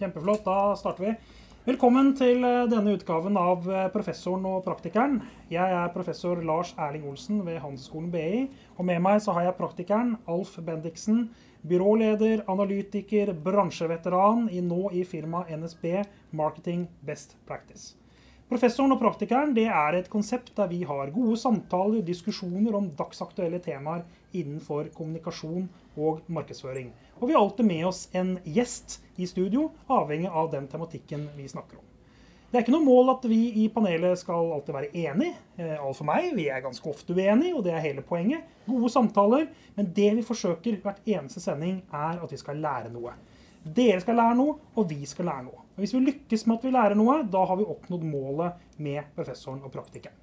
[0.00, 0.44] Kjempeflott.
[0.44, 1.14] Da starter vi.
[1.66, 5.18] Velkommen til eh, denne utgaven av eh, Professoren og praktikeren.
[5.52, 8.46] Jeg er professor Lars Erling Olsen ved Handelsskolen BI.
[8.78, 11.26] Og med meg så har jeg praktikeren Alf Bendiksen,
[11.68, 15.84] byråleder, analytiker, bransjeveteran i nå i firmaet NSB
[16.32, 17.92] Marketing Best Practice.
[18.48, 23.60] Professoren og praktikeren det er et konsept der vi har gode samtaler diskusjoner om dagsaktuelle
[23.62, 26.92] temaer innenfor kommunikasjon og markedsføring.
[27.20, 31.48] Og vi har alltid med oss en gjest i studio, avhengig av den tematikken vi
[31.48, 31.86] snakker om.
[32.50, 35.36] Det er ikke noe mål at vi i panelet skal alltid være enige.
[35.54, 38.48] Eh, Alt for meg, vi er ganske ofte uenige, og det er hele poenget.
[38.66, 39.44] Gode samtaler.
[39.76, 43.14] Men det vi forsøker hvert eneste sending, er at vi skal lære noe.
[43.62, 45.62] Dere skal lære noe, og vi skal lære noe.
[45.76, 49.14] Og Hvis vi lykkes med at vi lærer noe, da har vi oppnådd målet med
[49.14, 50.16] professoren og praktikeren.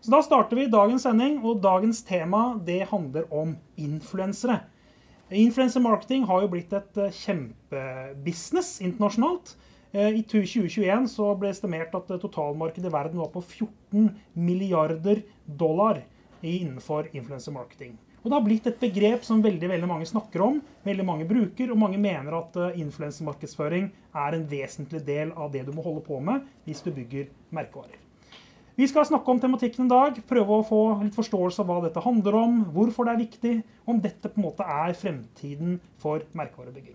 [0.00, 4.62] Så Da starter vi dagens sending, og dagens tema det handler om influensere.
[5.30, 9.52] Influencer marketing har jo blitt et eh, kjempebusiness internasjonalt.
[9.92, 15.20] Eh, I 2021 så ble estimert at eh, totalmarkedet i verden var på 14 milliarder
[15.44, 16.00] dollar
[16.40, 17.98] innenfor influencer marketing.
[18.22, 21.70] Og Det har blitt et begrep som veldig veldig mange snakker om, veldig mange bruker,
[21.70, 23.92] og mange mener at influensemarkedsføring
[24.24, 28.07] er en vesentlig del av det du må holde på med hvis du bygger merkevarer.
[28.78, 32.02] Vi skal snakke om tematikken i dag, prøve å få litt forståelse av hva dette
[32.04, 33.54] handler om, hvorfor det er viktig,
[33.90, 36.94] om dette på en måte er fremtiden for merkevarebygging.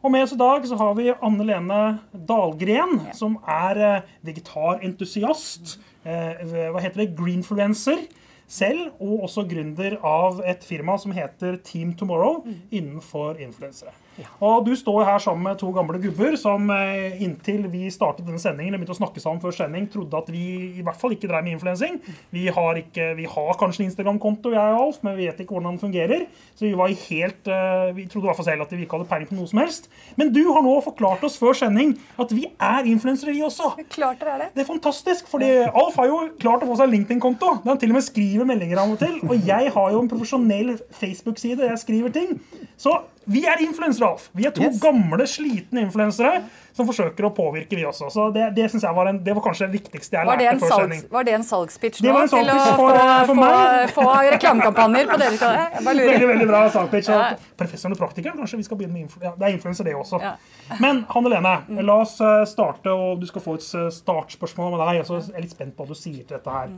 [0.00, 1.82] Og med oss i dag så har vi Anne Lene
[2.16, 5.74] Dahlgren, som er eh, vegetarentusiast.
[6.08, 6.40] Eh,
[6.72, 7.10] hva heter det?
[7.20, 8.00] Greenfluencer
[8.48, 13.92] selv, og også gründer av et firma som heter Team Tomorrow innenfor influensere.
[14.40, 18.40] Og du står her sammen med to gamle gubber som eh, inntil vi startet denne
[18.42, 20.44] sendingen, eller begynte å snakke sammen før sending, trodde at vi
[20.80, 21.98] i hvert fall ikke drev med influensing.
[22.34, 22.80] Vi har,
[23.16, 26.26] vi har kanskje en Instagram-konto, jeg og Alf, men vi vet ikke hvordan den fungerer.
[26.58, 29.10] Så vi var helt, eh, vi trodde i hvert fall selv at vi ikke hadde
[29.10, 29.90] peiling på noe som helst.
[30.20, 33.72] Men du har nå forklart oss før sending at vi er influensere, vi også.
[33.92, 34.50] Klart det er det.
[34.56, 37.56] Det er fantastisk, fordi Alf har jo klart å få seg LinkedIn-konto.
[37.64, 39.16] Der han til og med skriver meldinger av og til.
[39.28, 42.36] Og jeg har jo en profesjonell Facebook-side jeg skriver ting.
[42.80, 42.94] Så
[43.28, 44.30] vi er influensere, Alf.
[44.34, 44.78] Vi er to Yes.
[44.80, 46.42] gamle, slitne influensere
[46.72, 48.08] som forsøker å påvirke, vi også.
[48.10, 50.68] Så det, det synes jeg var, en, det var kanskje det viktigste jeg lærte før
[50.68, 51.02] salgs, sending.
[51.12, 52.14] var det en salgspitch Det nå?
[52.14, 53.90] var en til å salgspitch få, for- for få, meg.
[53.90, 55.84] få reklamekampanjer på dere?
[55.90, 57.08] Veldig veldig bra salgspitch.
[57.12, 57.34] Ja.
[57.60, 60.20] Professoren og praktikeren, kanskje vi skal begynne med influ ja, Det er influenser, det også.
[60.22, 60.32] Ja.
[60.80, 61.54] Men Hanne Lene,
[61.84, 65.02] la oss eh, starte, og du skal få et eh, startspørsmål med deg.
[65.04, 66.72] Jeg er litt spent på hva du sier til dette her.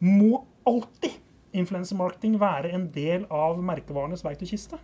[0.00, 1.18] Må alltid
[1.52, 4.78] influensermarketing være en del av merkevarenes verktøykiste?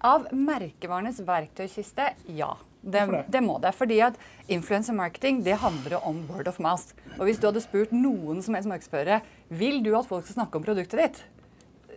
[0.00, 2.54] Av merkevarenes verktøykiste, ja.
[2.80, 3.42] Det, det?
[3.44, 3.74] må det.
[3.76, 4.16] Fordi at
[4.48, 6.94] influencer marketing det handler om word of mouth.
[7.18, 9.20] Og hvis du hadde spurt noen som helst markedsførere
[9.52, 11.20] vil du at folk skal snakke om produktet ditt,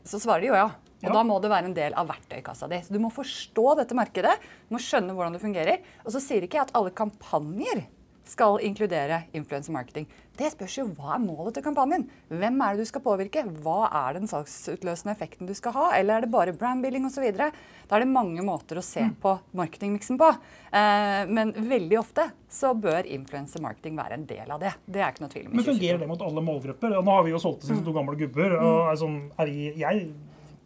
[0.03, 0.68] så svarer de jo ja.
[1.03, 1.13] Og Ja.
[1.18, 2.78] da må det være en del av verktøykassa di.
[2.84, 4.38] Så du må forstå dette markedet,
[4.69, 5.81] du må skjønne hvordan det fungerer.
[6.06, 7.86] Og så sier ikke jeg at alle kampanjer
[8.25, 10.06] skal inkludere influencer marketing.
[10.38, 12.06] Det spørs jo hva er målet til kampanjen.
[12.31, 13.44] Hvem er det du skal påvirke?
[13.61, 15.89] Hva er den salgsutløsende effekten du skal ha?
[15.97, 17.25] Eller er det bare brandbuilding osv.?
[17.38, 19.16] Da er det mange måter å se Mm.
[19.22, 20.29] på marketingmiksen på.
[20.72, 24.73] Eh, men veldig ofte så bør influencer marketing være en del av det.
[24.89, 25.56] Det er ikke noe tvil om.
[25.56, 26.97] Men fungerer det mot alle målgrupper?
[26.97, 28.57] Og nå har vi jo solgt det som to gamle gubber.
[28.57, 30.13] og er sånn, er vi, Jeg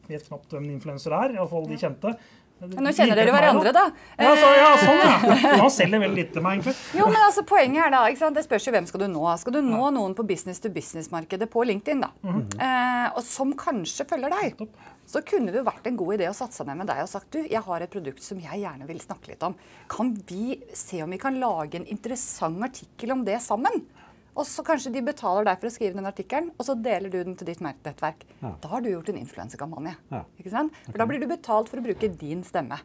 [0.08, 2.18] vet knapt hvem en influenser er, iallfall de kjente.
[2.60, 3.84] Men nå kjenner dere hverandre, da.
[4.18, 5.38] Ja, så, ja, sånn, ja.
[5.62, 6.74] Han selger veldig lite til meg, egentlig.
[6.98, 8.38] Jo, men altså Poenget er da, ikke sant?
[8.40, 9.24] Det spørs jo hvem skal du nå.
[9.42, 12.10] Skal du nå noen på business to business-markedet på LinkedIn, da,
[12.58, 14.66] eh, og som kanskje følger deg,
[15.08, 17.40] så kunne det vært en god idé å satse ned med deg og sagt du,
[17.46, 19.56] jeg har et produkt som jeg gjerne vil snakke litt om.
[19.92, 23.86] Kan vi se om vi kan lage en interessant artikkel om det sammen?
[24.38, 27.18] Og så kanskje de betaler deg for å skrive den artikkelen, og så deler du
[27.18, 28.22] den til ditt nettverk.
[28.62, 29.96] Da har du gjort en influensekampanje.
[30.14, 30.22] Ja.
[30.38, 30.78] Ikke sant?
[30.86, 32.78] For da blir du betalt for å bruke din stemme.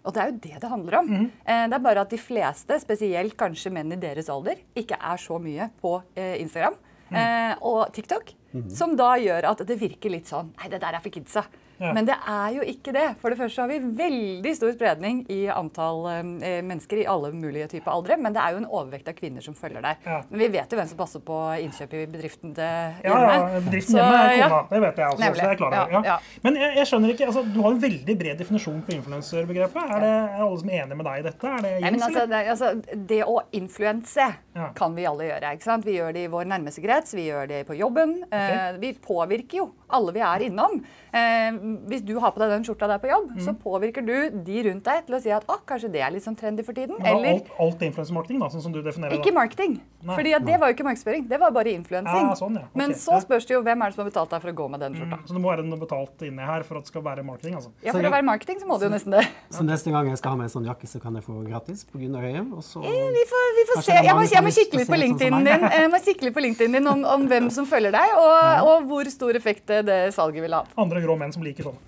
[0.00, 1.08] Og det er jo det det handler om.
[1.44, 5.20] Eh, det er bare at de fleste, spesielt kanskje menn i deres alder, ikke er
[5.20, 6.76] så mye på eh, Instagram
[7.12, 8.32] eh, og TikTok.
[8.74, 11.44] Som da gjør at det virker litt sånn Nei, det der er for kidsa.
[11.80, 11.92] Ja.
[11.96, 13.06] Men det er jo ikke det.
[13.22, 17.70] For det første har vi veldig stor spredning i antall eh, mennesker i alle mulige
[17.72, 18.18] typer aldre.
[18.20, 19.96] Men det er jo en overvekt av kvinner som følger der.
[20.04, 20.18] Ja.
[20.30, 23.32] Men vi vet jo hvem som passer på innkjøp i bedriften til Ja, hjemme.
[23.32, 24.60] ja, bedriften Så, hjemme er kona.
[24.70, 25.22] Det vet jeg også.
[25.24, 25.40] Nemlig.
[25.40, 26.08] Så jeg er klar over.
[26.10, 26.18] Ja.
[26.44, 29.94] Men jeg, jeg skjønner ikke, altså, du har en veldig bred definisjon på influenserbegrepet.
[29.96, 31.50] Er er alle som er enige med deg i dette?
[31.56, 32.70] Er det Nei, men altså, det, altså,
[33.10, 34.28] det å influense
[34.76, 35.54] kan vi alle gjøre.
[35.56, 35.86] ikke sant?
[35.86, 38.18] Vi gjør det i vår nærmeste krets, vi gjør det på jobben.
[38.30, 40.80] Eh, vi påvirker jo alle vi er innom.
[41.10, 41.58] Eh,
[41.90, 44.86] hvis du har på deg den skjorta der på jobb, så påvirker du de rundt
[44.86, 46.96] deg til å si at å, kanskje det er litt sånn trendy for tiden.
[46.98, 49.38] Men da, Eller alt, alt influensemarketing, da, sånn som du definerer ikke det.
[49.38, 49.80] marketing.
[50.06, 51.26] For det var jo ikke markedsføring.
[51.28, 52.28] Det var bare influensing.
[52.30, 52.64] Ja, sånn, ja.
[52.68, 52.80] okay.
[52.80, 53.22] Men så ja.
[53.24, 54.96] spørs det jo hvem er det som har betalt deg for å gå med den
[54.96, 55.18] skjorta.
[55.26, 57.72] Så det må være noe betalt inni her for at det skal være marketing, altså.
[57.84, 59.24] Ja, For å være marketing så må det jo nesten det.
[59.56, 61.82] Så neste gang jeg skal ha med en sånn jakke, så kan jeg få gratis
[61.88, 62.42] på Gunnar Høie.
[62.54, 63.96] Og så Vi får, vi får se.
[63.96, 66.36] Jeg må, mange jeg må kikke litt på sånn LinkedIn din, jeg må kikke litt
[66.36, 69.82] på LinkedIn din om, om hvem som følger deg, og, og hvor stor effekt det,
[69.90, 70.62] det salget vil ha.
[70.80, 71.78] Andre grå menn som liker sånn.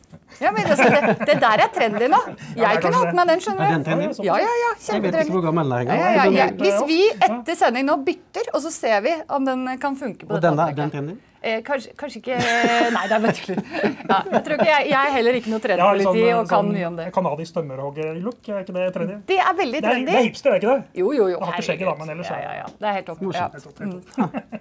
[0.41, 2.21] Ja, men det, det, det der er trendy nå.
[2.57, 4.23] Jeg kunne hatt med den, skjønner Er du.
[4.27, 4.71] Ja, ja, ja.
[4.89, 6.01] Jeg vet ikke hvor gammel den er engang.
[6.01, 6.47] ja, ja, ja.
[6.63, 10.33] Hvis vi etter sending nå bytter, og så ser vi om den kan funke på
[10.33, 11.19] Og dette den der, den trendy?
[11.43, 12.37] Eh, kanskje, kanskje ikke
[12.95, 13.57] Nei, det er bare tull.
[13.59, 16.85] Ja, jeg tror ikke jeg, jeg er heller ikke noe trendpoliti sånn, og kan mye
[16.87, 17.07] om det.
[17.17, 19.17] kanadisk tømmerhogger-look, er ikke det trendy?
[19.27, 20.13] Det er veldig Det er, trendy.
[20.13, 21.01] det er hipster, er ikke det?
[21.01, 21.41] Jo, jo, jo.
[21.41, 22.69] Det har ikke skjegget, da, men ellers ja, ja, ja.
[22.79, 23.25] Det er helt topp.
[23.27, 23.49] Ja.
[23.57, 24.53] Helt topp.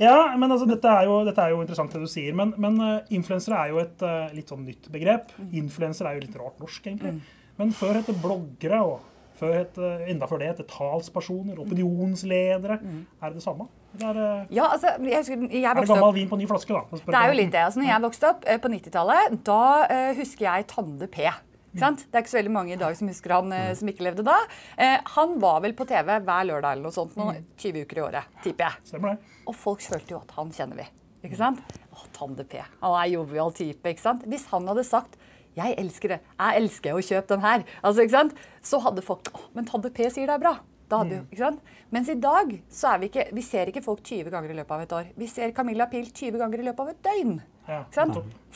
[0.00, 2.32] Ja, men altså, dette er, jo, dette er jo interessant det du sier.
[2.36, 5.34] Men, men uh, influensere er jo et uh, litt sånn nytt begrep.
[5.60, 7.18] Influensere er jo litt rart norsk, egentlig.
[7.60, 11.60] Men før het det bloggere, og før het, uh, enda før det het det talspersoner,
[11.60, 12.80] opinionsledere.
[13.20, 13.68] Er det det samme?
[13.98, 17.00] Er det, Ja, altså, jeg, jeg er det gammel opp vin på ny flaske, da?
[17.02, 17.62] Det er jo litt det.
[17.66, 21.26] Altså, når jeg vokste opp eh, på 90-tallet, da uh, husker jeg Tande P.
[21.70, 24.26] Det er ikke så veldig mange i dag som husker han uh, som ikke levde
[24.26, 24.36] da.
[24.78, 28.06] Uh, han var vel på TV hver lørdag eller noe sånt, noen 20 uker i
[28.06, 28.86] året, tipper jeg.
[28.92, 29.34] Stemmer det.
[29.50, 30.86] Og folk følte jo at han kjenner vi.
[31.26, 31.60] Ikke sant?
[31.90, 32.62] Å, Tande P.
[32.80, 33.82] Han er jovial type.
[33.90, 34.22] ikke sant?
[34.30, 35.18] Hvis han hadde sagt
[35.58, 36.18] jeg elsker det.
[36.38, 37.64] Jeg elsker å kjøpe den her.
[37.82, 38.36] Altså, ikke sant?
[38.62, 40.52] Så hadde folk Å, men Tande P sier det er bra.
[40.90, 41.60] Da hadde jo, ikke sant?
[41.94, 44.74] Mens i dag så er vi ikke, vi ser ikke folk 20 ganger i løpet
[44.74, 45.06] av et år.
[45.18, 47.34] Vi ser Camilla Pil 20 ganger i løpet av et døgn.
[47.70, 47.80] Ja.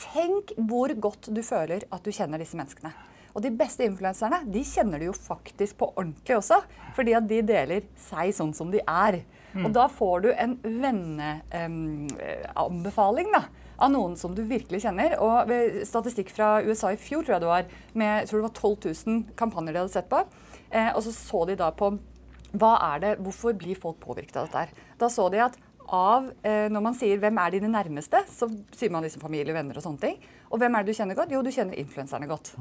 [0.03, 2.91] Tenk hvor godt du føler at du kjenner disse menneskene.
[3.35, 6.57] Og de beste influenserne de kjenner du jo faktisk på ordentlig også.
[6.95, 9.21] Fordi at de deler seg sånn som de er.
[9.55, 13.43] Og da får du en venneanbefaling da,
[13.79, 15.15] av noen som du virkelig kjenner.
[15.23, 15.31] Og
[15.87, 17.63] statistikk fra USA i fjor tror jeg det var,
[17.95, 18.75] med jeg tror det var 12
[19.07, 20.19] 000 kampanjer de hadde sett på.
[20.75, 21.87] Eh, og så så de da på
[23.01, 24.69] det, hvorfor blir folk påvirket av dette her.
[24.99, 28.89] Da så de at av, eh, når man sier 'hvem er dine nærmeste', så sier
[28.89, 30.17] man liksom familie, venner og sånne ting.
[30.51, 31.31] Og hvem er det du kjenner godt?
[31.31, 32.55] Jo, du kjenner influenserne godt.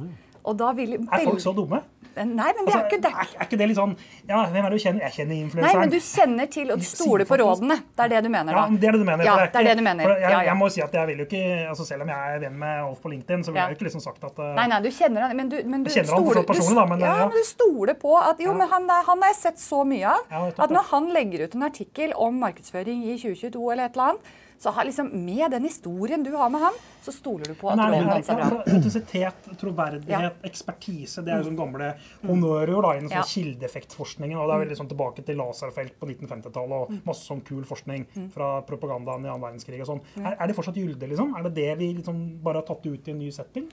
[0.45, 1.81] Og da vil Er folk så dumme?
[2.15, 3.11] Nei, men det er ikke det.
[3.11, 3.95] er, er ikke det litt sånn
[4.29, 5.03] Ja, hvem er det du kjenner?
[5.09, 7.81] Jeg kjenner Nei, men du kjenner til og stoler på rådene.
[7.91, 8.63] Det er det du mener, da.
[8.69, 9.27] Ja, det er det du mener.
[9.27, 10.13] Ja, det er det du mener.
[10.13, 11.43] Jeg, Jeg, jeg må si at jeg vil jo ikke,
[11.73, 13.65] altså Selv om jeg er venn med Alf på LinkedIn, så vil Ja.
[13.67, 15.83] jeg jo ikke liksom sagt at uh, Nei, nei, du kjenner han, men du, men
[15.83, 17.27] du kjenner han forstått personlig, da, men, ja, ja.
[17.27, 20.55] men du stoler på at jo, men han, han har jeg sett så mye av.
[20.55, 24.35] At når han legger ut en artikkel om markedsføring i 2022 eller et eller annet,
[24.59, 26.73] så har liksom med den historien du har med han,
[27.05, 28.63] så stoler du på at er, hans er bra.
[28.63, 30.31] autentisitet, troverdighet, Ja.
[30.45, 33.23] ekspertise, det er jo sånn gamle honnørord da, innen Ja.
[33.23, 34.39] sånn kildeeffektforskningen.
[34.39, 38.07] og Det er veldig sånn tilbake til laserfelt på 1950-tallet og masse sånn kul forskning
[38.33, 40.01] fra propagandaen i annen verdenskrig og sånn.
[40.25, 41.35] Er, er det fortsatt gyldig, liksom?
[41.37, 43.69] Er det det vi liksom bare har tatt ut i en ny setting?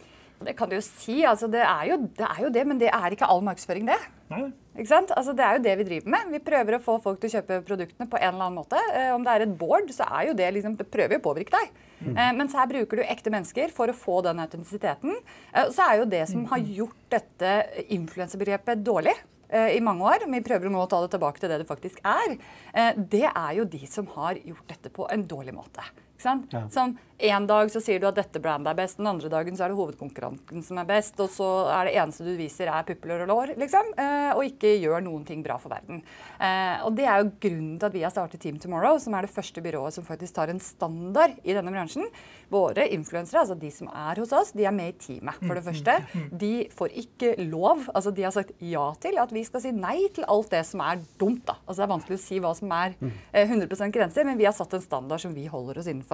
[0.46, 1.22] Det kan du jo si.
[1.28, 4.00] altså det er jo, det er jo det, men det er ikke all markedsføring, det.
[4.32, 4.46] Nei,
[4.78, 5.12] Ikke sant?
[5.12, 6.30] Altså, det er jo det vi driver med.
[6.32, 8.80] Vi prøver å få folk til å kjøpe produktene på en eller annen måte.
[8.96, 11.26] Eh, om det er et board, så er jo det liksom, det prøver jo å
[11.26, 11.74] påvirke deg.
[12.16, 15.20] Eh, mens her bruker du ekte mennesker for å få den autentisiteten.
[15.52, 17.52] Eh, så er jo det som har gjort dette
[17.92, 19.18] influensebegrepet dårlig
[19.52, 22.00] eh, i mange år, vi prøver nå å ta det tilbake til det det faktisk
[22.08, 22.38] er,
[22.74, 25.86] eh, det er jo de som har gjort dette på en dårlig måte.
[26.22, 26.38] Ikke?
[26.54, 26.68] Ja.
[26.72, 29.68] Som En dag så sier du at dette brandet er best, den andre dagen så
[29.68, 33.22] er det hovedkonkurranten som er best, og så er det eneste du viser er pupler
[33.22, 36.02] og lår, liksom, eh, og ikke gjør noen ting bra for verden.
[36.42, 39.28] Eh, og det er jo grunnen til at vi har startet Team Tomorrow, som er
[39.28, 42.10] det første byrået som faktisk tar en standard i denne bransjen.
[42.50, 45.66] Våre influensere, altså de som er hos oss, de er med i teamet, for det
[45.68, 46.00] første.
[46.42, 50.10] De får ikke lov, altså de har sagt ja til at vi skal si nei
[50.16, 51.60] til alt det som er dumt, da.
[51.68, 52.98] Altså det er vanskelig å si hva som er
[53.30, 56.11] eh, 100% grenser, men vi har satt en standard som vi holder oss innenfor.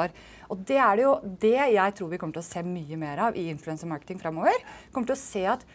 [0.54, 3.25] Og det er det jo det jeg tror vi kommer til å se mye mer
[3.27, 4.63] av i influencermarketing framover.
[4.94, 5.66] Kommer til å se at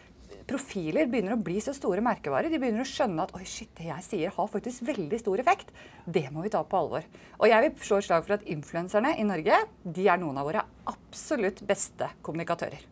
[0.47, 2.51] profiler begynner å bli så store merkevarer.
[2.51, 5.71] De begynner å skjønne at oi shit, det jeg sier har faktisk veldig stor effekt.
[6.05, 7.05] Det må vi ta på alvor.
[7.39, 10.49] Og jeg vil slå et slag for at influenserne i Norge de er noen av
[10.49, 12.83] våre absolutt beste kommunikatører.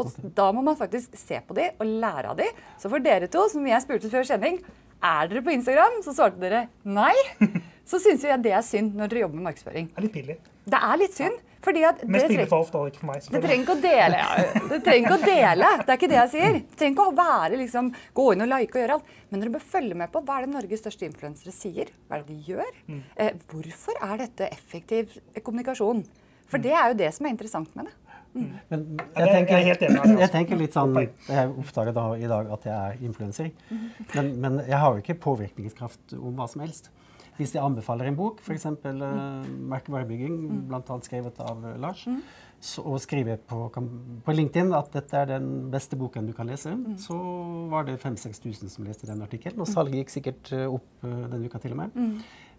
[0.00, 2.48] Og da må man faktisk se på de og lære av de.
[2.80, 4.60] Så for dere to, som jeg spurte før sending,
[5.04, 6.00] er dere på Instagram?
[6.04, 7.14] Så svarte dere nei.
[7.86, 9.90] Så syns jeg det er synd når dere jobber med markedsføring.
[9.92, 10.36] det er litt pinlig.
[10.66, 11.36] Det er litt synd.
[11.62, 13.28] fordi at det Mest pinlig for Alf, ikke for meg.
[13.30, 14.18] det trenger ikke å dele.
[14.22, 14.62] Ja.
[14.72, 15.68] Det trenger ikke å dele.
[15.82, 16.58] Det er ikke det jeg sier.
[16.66, 19.14] Det trenger ikke å være liksom, gå inn og like og gjøre alt.
[19.30, 21.90] Men dere bør følge med på hva er det Norges største influensere sier.
[22.06, 22.72] Hva er det de gjør?
[22.90, 23.00] Mm.
[23.22, 26.02] Eh, hvorfor er dette effektiv kommunikasjon?
[26.50, 27.94] For det er jo det som er interessant med det.
[28.36, 30.18] Men jeg jeg er tenker, deg, altså.
[30.20, 30.96] jeg tenker litt sånn.
[31.28, 33.50] Jeg oppdaget da i dag at jeg er influenser.
[34.14, 36.92] Men, men jeg har jo ikke påvirkningskraft om hva som helst.
[37.36, 38.64] Hvis jeg anbefaler en bok, f.eks.
[38.86, 40.38] Uh, merkevarebygging,
[40.70, 40.98] bl.a.
[41.04, 42.06] skrevet av uh, Lars,
[42.56, 43.66] så, og skriver på,
[44.24, 47.18] på, LinkedIn at dette er den beste boken du kan lese, så
[47.68, 49.60] var det 5000-6000 som leste den artikkelen.
[49.60, 52.00] Og salget gikk sikkert opp denne uka til og med.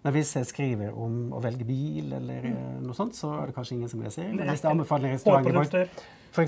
[0.08, 2.60] Men hvis jeg skriver om å velge bil eller mm.
[2.86, 4.30] noe sånt, så er det kanskje ingen som leser.
[4.32, 5.90] Hvis jeg anbefaler restauranter
[6.32, 6.46] for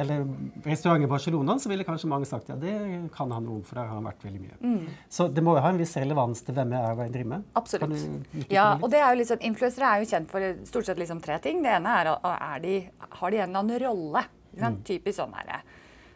[0.00, 0.24] eller
[0.64, 2.72] restaurant i Barcelona, så ville kanskje mange sagt ja, det
[3.14, 4.58] kan han noe om, for der har han vært veldig mye.
[4.58, 4.88] Mm.
[5.12, 7.14] Så det må jo ha en viss relevans til hvem jeg er og hva jeg
[7.18, 7.46] driver med.
[7.62, 8.50] Absolutt.
[8.50, 11.38] Ja, og det er jo liksom, Influensere er jo kjent for stort sett liksom tre
[11.46, 11.62] ting.
[11.62, 12.76] Det ene er, er de,
[13.20, 14.26] har de en eller annen rolle.
[14.54, 14.82] Mm.
[14.86, 15.62] Typisk sånn herre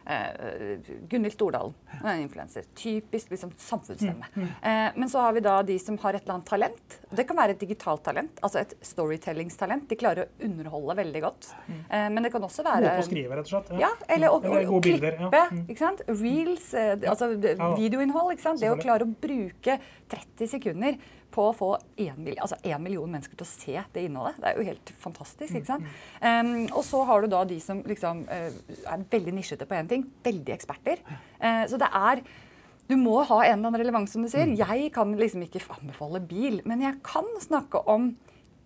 [0.09, 0.77] Uh,
[1.09, 1.73] Gunhild Stordalen,
[2.03, 2.63] en influenser.
[2.75, 4.25] Typisk liksom, samfunnsstemme.
[4.33, 4.47] Mm, mm.
[4.63, 6.95] Uh, men så har vi da de som har et eller annet talent.
[7.13, 9.85] Det kan være et digitalt talent, altså et storytellingstalent.
[9.89, 11.51] De klarer å underholde veldig godt.
[11.67, 11.77] Mm.
[11.91, 13.71] Uh, men det kan også være Gode på å skrive, rett og slett.
[13.75, 15.13] Ja, ja eller å, eller å, klippe.
[15.29, 15.45] Ja.
[15.53, 15.61] Mm.
[15.67, 16.03] ikke sant?
[16.09, 17.29] Reels, altså
[17.77, 18.33] videoinnhold.
[18.33, 18.63] ikke sant?
[18.65, 19.77] Det å klare å bruke
[20.09, 20.97] 30 sekunder
[21.39, 24.41] på å få én million, altså million, mennesker til å se det innholdet.
[24.41, 25.55] Det er jo helt fantastisk.
[25.55, 25.87] ikke sant?
[26.19, 28.51] Um, og så har du da de som liksom uh,
[28.83, 30.05] er veldig nisjete på én ting.
[30.25, 31.03] Veldig eksperter.
[31.39, 32.23] Uh, så det er
[32.89, 34.49] du må ha en eller annen relevans, som du sier.
[34.49, 34.57] Mm.
[34.57, 38.15] Jeg kan liksom ikke anbefale bil, men jeg kan snakke om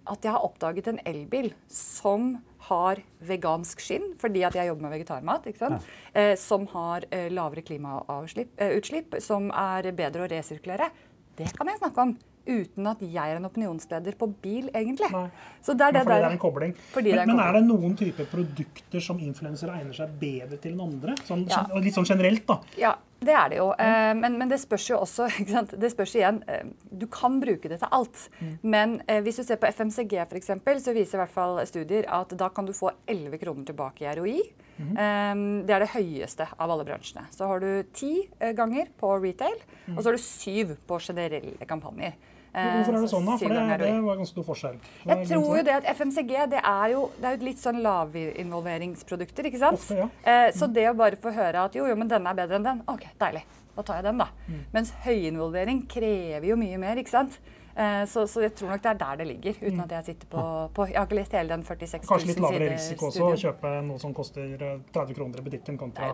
[0.08, 2.38] at jeg har oppdaget en elbil som
[2.70, 5.48] har vegansk skinn, fordi at jeg jobber med vegetarmat.
[5.48, 5.88] ikke sant?
[6.13, 6.22] Ja.
[6.22, 10.88] Eh, som har eh, lavere klimautslipp, eh, som er bedre å resirkulere.
[11.36, 12.15] Det kan jeg snakke om
[12.46, 15.10] uten at jeg er en opinionsleder på bil, egentlig.
[15.14, 15.28] Nei.
[15.64, 16.76] Så det er det fordi der, det er en kobling.
[16.96, 20.84] Men, er, men er, det noen typer produkter som influensere egner seg bedre til enn
[20.84, 21.16] andre?
[21.28, 21.64] Sånn, ja.
[21.80, 22.60] Litt sånn generelt, da.
[22.80, 23.70] Ja, det er det jo.
[23.78, 24.20] Mm.
[24.20, 25.30] Men, men, det spørs jo også
[25.84, 28.26] Det spørs igjen eh, Du kan bruke det til alt.
[28.40, 28.52] Mm.
[28.76, 30.52] Men eh, hvis du ser på FMCG f.eks.,
[30.84, 34.14] så viser i hvert fall studier at da kan du få 11 kroner tilbake i
[34.20, 34.44] ROI.
[34.74, 35.60] Mm.
[35.68, 37.28] det er det høyeste av alle bransjene.
[37.32, 38.24] Så har du ti
[38.58, 39.60] ganger på retail,
[39.94, 42.16] og så har du syv på generelle kampanjer.
[42.54, 43.38] Hvorfor er det sånn, da?
[43.42, 44.76] For det, det var ganske stor forskjell.
[45.04, 49.50] Hva jeg tror jo det at FMCG det er jo det er litt sånn lavinvolveringsprodukter,
[49.50, 49.82] ikke sant?
[49.82, 50.08] Ofte, ja.
[50.30, 52.70] eh, så det å bare få høre at jo, jo, men denne er bedre enn
[52.70, 53.44] den, OK, deilig.
[53.74, 54.30] Da tar jeg den, da.
[54.46, 54.64] Mm.
[54.76, 57.42] Mens høyinvolvering krever jo mye mer, ikke sant?
[57.74, 59.56] Eh, så, så, jeg tror nok det er der det ligger.
[59.58, 59.84] uten mm.
[59.84, 60.42] at Jeg sitter på,
[60.76, 63.40] på Jeg har ikke lest hele den 46 000 Kanskje litt lavere risiko også å
[63.48, 66.12] kjøpe noe som koster 30 eh, kroner i butikken kontra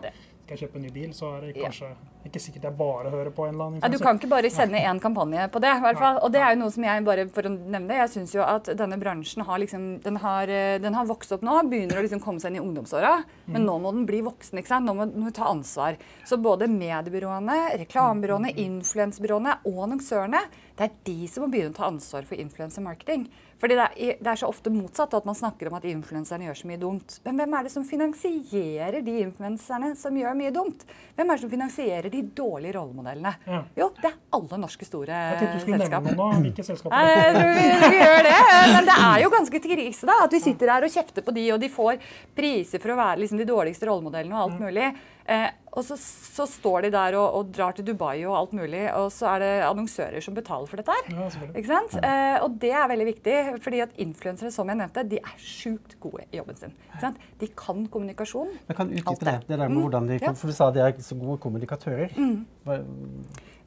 [0.50, 1.96] skal jeg kjøpe en ny bil, så er det kanskje ja.
[2.26, 3.92] ikke sikkert jeg bare hører på en eller annen influenser.
[3.94, 5.70] Ja, du kan ikke bare sende én kampanje på det.
[5.78, 6.18] i hvert fall.
[6.26, 8.42] Og det er jo noe som jeg bare for å nevne det, jeg syns jo
[8.42, 12.02] at denne bransjen har liksom, den har, eh, den har vokst opp nå, begynner å
[12.02, 13.12] liksom komme seg inn i ungdomsåra.
[13.46, 14.58] Men nå må den bli voksen.
[14.58, 14.90] ikke sant?
[14.90, 16.00] Nå må den ta ansvar.
[16.26, 20.42] Så både mediebyråene, reklamebyråene, influensbyråene og annonsørene,
[20.80, 23.28] det er de som må begynne å ta ansvar for influencer marketing.
[23.60, 26.58] Fordi det er, det er, så ofte motsatt at man snakker om at influenserne gjør
[26.62, 27.18] så mye dumt.
[27.26, 30.86] Men hvem er det som finansierer de influenserne som gjør mye dumt?
[31.18, 33.34] Hvem er det som finansierer de dårlige rollemodellene?
[33.44, 33.60] Ja.
[33.76, 35.30] Jo, det er alle norske store selskap.
[35.30, 36.08] Jeg tenkte du skulle selskap.
[36.08, 37.10] nevne tror Hvilke selskaper?
[37.10, 38.36] Jeg tror vi, vi, gjør det.
[38.74, 41.46] Men det er jo ganske krise da, at vi sitter her og kjefter på de,
[41.54, 44.92] og de får priser for å være liksom, de dårligste rollemodellene og alt mulig.
[45.30, 48.82] Eh, og så, så, står de der og, og, drar til Dubai og alt mulig,
[48.98, 51.10] og så er det annonsører som betaler for dette her.
[51.14, 51.94] Ja, ikke sant?
[52.02, 55.94] Eh, og det er veldig viktig, fordi at influensere som jeg nevnte, de er sjukt
[56.02, 56.74] gode i jobben sin.
[56.88, 57.22] Ikke sant?
[57.38, 58.50] De kan kommunikasjon.
[58.66, 59.36] Men kan utdype det.
[59.46, 59.84] det der med mm.
[59.84, 60.34] hvordan de, ja.
[60.34, 62.18] For du sa de er så gode kommunikatører.
[62.18, 62.42] Mm.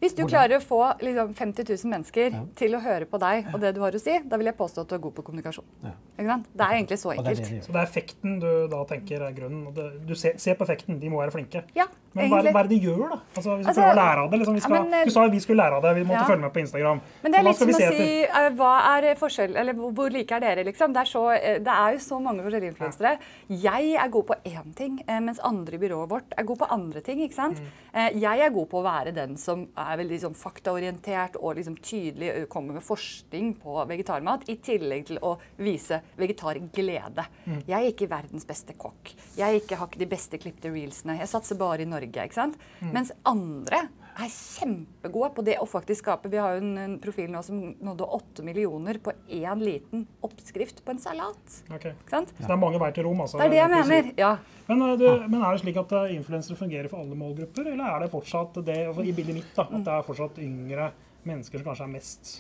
[0.04, 2.44] Hvis du klarer å få liksom, 50 000 mennesker ja.
[2.60, 4.84] til å høre på deg og det du har å si, da vil jeg påstå
[4.84, 5.68] at du er god på kommunikasjon.
[5.84, 5.96] Ja.
[6.14, 7.42] Det er egentlig så enkelt.
[7.42, 9.74] Det så det er effekten du da tenker er grunnen?
[10.06, 11.64] Du ser, ser, på effekten, de må være flinke.
[11.78, 13.18] Ja, men hva er, hva er, det de gjør, da?
[13.34, 14.40] Altså, hvis vi altså, prøver å lære av det.
[14.44, 16.62] Liksom, skal, men, du sa vi skulle lære av det, vi måtte følge med på
[16.62, 17.02] Instagram.
[17.24, 20.38] Men det er litt som å si uh, hva er forskjell, eller hvor, hvor like
[20.38, 20.94] er dere, liksom?
[20.94, 23.16] Det er, så, uh, det er jo så mange forskjellige influensere.
[23.64, 26.70] Jeg er god på én ting, uh, mens andre i byrået vårt er god på
[26.78, 27.24] andre ting.
[27.26, 27.64] ikke sant?
[27.64, 28.20] Mm.
[28.22, 32.48] jeg er god på å være den som er veldig sånn, faktaorientert og liksom tydelig
[32.52, 37.28] kommer med forskning på vegetarmat, i tillegg til å vise vegetarglede.
[37.46, 37.60] Mm.
[37.68, 39.14] Jeg er ikke verdens beste kokk.
[39.40, 41.20] Jeg ikke, har ikke de beste klipte reelsene.
[41.22, 42.28] Jeg satser bare i Norge.
[42.28, 42.58] ikke sant?
[42.82, 42.94] Mm.
[42.96, 46.32] Mens andre er kjempegode på det å faktisk skape.
[46.32, 50.84] Vi har jo en, en profil nå som nådde åtte millioner på én liten oppskrift
[50.86, 51.58] på en salat.
[51.74, 51.96] Okay.
[52.10, 53.24] Så det er mange veier til rom?
[53.26, 53.40] altså.
[53.42, 54.34] Det er det jeg mener, ja.
[54.68, 57.90] Men, eh, du, men, er det slik at uh, influensere fungerer for alle målgrupper, eller
[57.90, 60.92] er det fortsatt det, i bildet mitt da, at det er fortsatt yngre
[61.28, 62.34] mennesker som kanskje er mest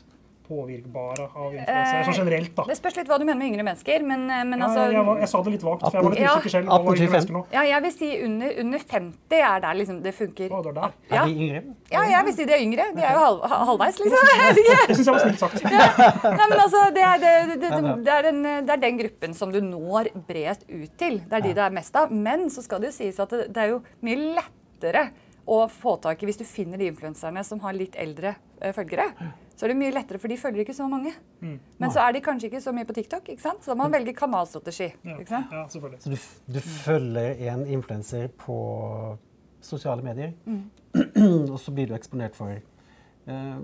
[0.47, 2.03] påvirkbare av influensere?
[2.07, 2.67] Sånn generelt, da.
[2.69, 4.05] Det spørs litt hva du mener med yngre mennesker.
[4.07, 6.27] Men, men ja, altså jeg, var, jeg, sa det litt vagt, for jeg var litt
[6.27, 6.73] usikker selv.
[6.73, 10.53] 18, ja, jeg vil si under, under 50 er der liksom det funker.
[10.53, 10.95] Å, det er, der.
[11.09, 11.23] Ja.
[11.23, 11.63] er de yngre?
[11.93, 12.88] Ja, jeg vil si de er yngre.
[12.95, 14.29] De er jo halv, halvveis, liksom.
[14.29, 15.65] det syns jeg var snilt sagt.
[15.65, 15.89] ja.
[16.23, 17.73] Nei, men altså, det er, det, det,
[18.05, 21.19] det, er den, det er, den, gruppen som du når bredest ut til.
[21.27, 22.13] Det er de det er mest av.
[22.13, 25.07] Men så skal det jo sies at det, er jo mye lettere
[25.50, 29.09] å få tak i hvis du finner de influenserne som har litt eldre uh, følgere.
[29.55, 31.12] Så er det mye lettere, for de følger ikke så mange.
[31.41, 33.62] Men så er de kanskje ikke så mye på TikTok, ikke sant?
[33.63, 34.88] så da må man velge kanalstrategi.
[35.05, 35.51] Ikke sant?
[35.53, 36.01] ja selvfølgelig.
[36.01, 38.57] Så du, du følger en influenser på
[39.62, 40.63] sosiale medier, Mm.
[41.53, 42.51] og så blir du eksponert for
[43.27, 43.58] eh,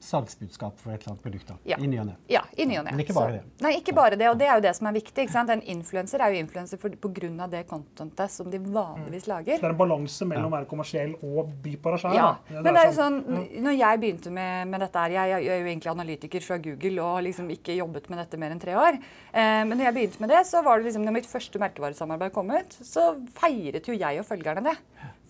[0.00, 1.76] salgsbudskap for et eller annet produkt da, Ja.
[1.78, 2.14] i ny og ne.
[2.28, 2.92] Ja, i ny og ne.
[2.92, 3.60] Men ikke bare Så- det.
[3.60, 5.14] Nei, ikke bare det, og det er jo det som er viktig.
[5.26, 5.50] ikke sant?
[5.50, 6.96] En influenser er jo influenser pga.
[6.96, 9.56] på grunn av det contentet som de vanligvis lager.
[9.56, 12.14] Så Det er en balanse mellom å være kommersiell og by på deg sjøl.
[12.14, 13.24] Ja, men det er jo sånn,
[13.62, 17.02] når jeg begynte med, med dette her, jeg, jeg er jo egentlig analytiker fra Google
[17.02, 18.94] og har liksom ikke jobbet med dette mer enn tre år.
[19.34, 22.32] Eh, men når jeg begynte med det, så var det liksom, når mitt første merkevaresamarbeid
[22.32, 24.76] kom ut, så feiret jo jeg og følgerne det.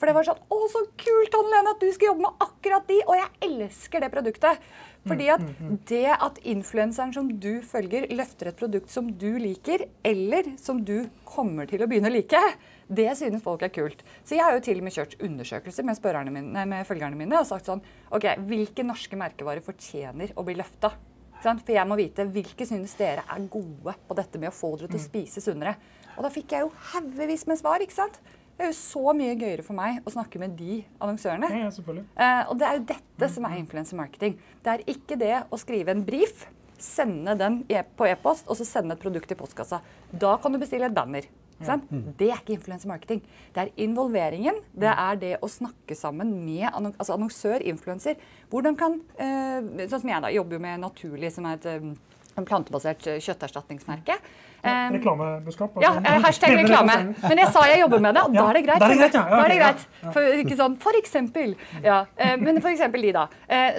[0.00, 2.86] For det var sånn Å, så kult, Anne Lene, at du skal jobbe med akkurat
[2.88, 2.96] de!
[3.04, 4.70] Og jeg elsker det produktet.
[5.04, 5.44] Fordi at
[5.88, 11.06] det at influenseren som du følger, løfter et produkt som du liker, eller som du
[11.28, 12.40] kommer til å begynne å like,
[12.88, 14.02] det synes folk er kult.
[14.24, 17.48] Så jeg har jo til og med kjørt undersøkelser med, mine, med følgerne mine og
[17.48, 20.92] sagt sånn OK, hvilke norske merkevarer fortjener å bli løfta?
[21.40, 24.90] For jeg må vite hvilke synes dere er gode på dette med å få dere
[24.90, 25.78] til å spise sunnere.
[26.18, 28.20] Og da fikk jeg jo haugevis med svar, ikke sant?
[28.60, 31.48] Det er jo så mye gøyere for meg å snakke med de annonsørene.
[31.48, 32.02] Ja, ja, selvfølgelig.
[32.12, 34.34] Eh, og det er jo dette som er influencer marketing.
[34.60, 36.42] Det er ikke det å skrive en brief,
[36.76, 39.78] sende den e på e-post og så sende et produkt i postkassa.
[40.12, 41.24] Da kan du bestille et banner.
[41.56, 41.70] Ja.
[41.70, 41.88] sant?
[42.20, 43.24] Det er ikke influencer marketing.
[43.56, 44.60] Det er involveringen.
[44.76, 48.20] Det er det å snakke sammen med annon altså annonsør, influenser.
[48.52, 51.92] Hvordan kan eh, Sånn som jeg da jobber jo med Naturlig, som er et eh,
[52.36, 54.16] plantebasert eh, kjøtterstatningsmerke.
[54.60, 55.76] Um, Reklamebudskap.
[55.80, 56.12] ja, altså.
[56.12, 56.96] eh, hashtag reklame.
[57.22, 58.82] Men jeg sa jeg jobber med det, og da er det greit.
[58.82, 59.22] da er det greit, ja.
[59.24, 59.84] Ja, Da er det greit.
[60.12, 61.54] For, ikke sånn, for eksempel.
[61.84, 63.26] Ja, eh, men for eksempel de, da.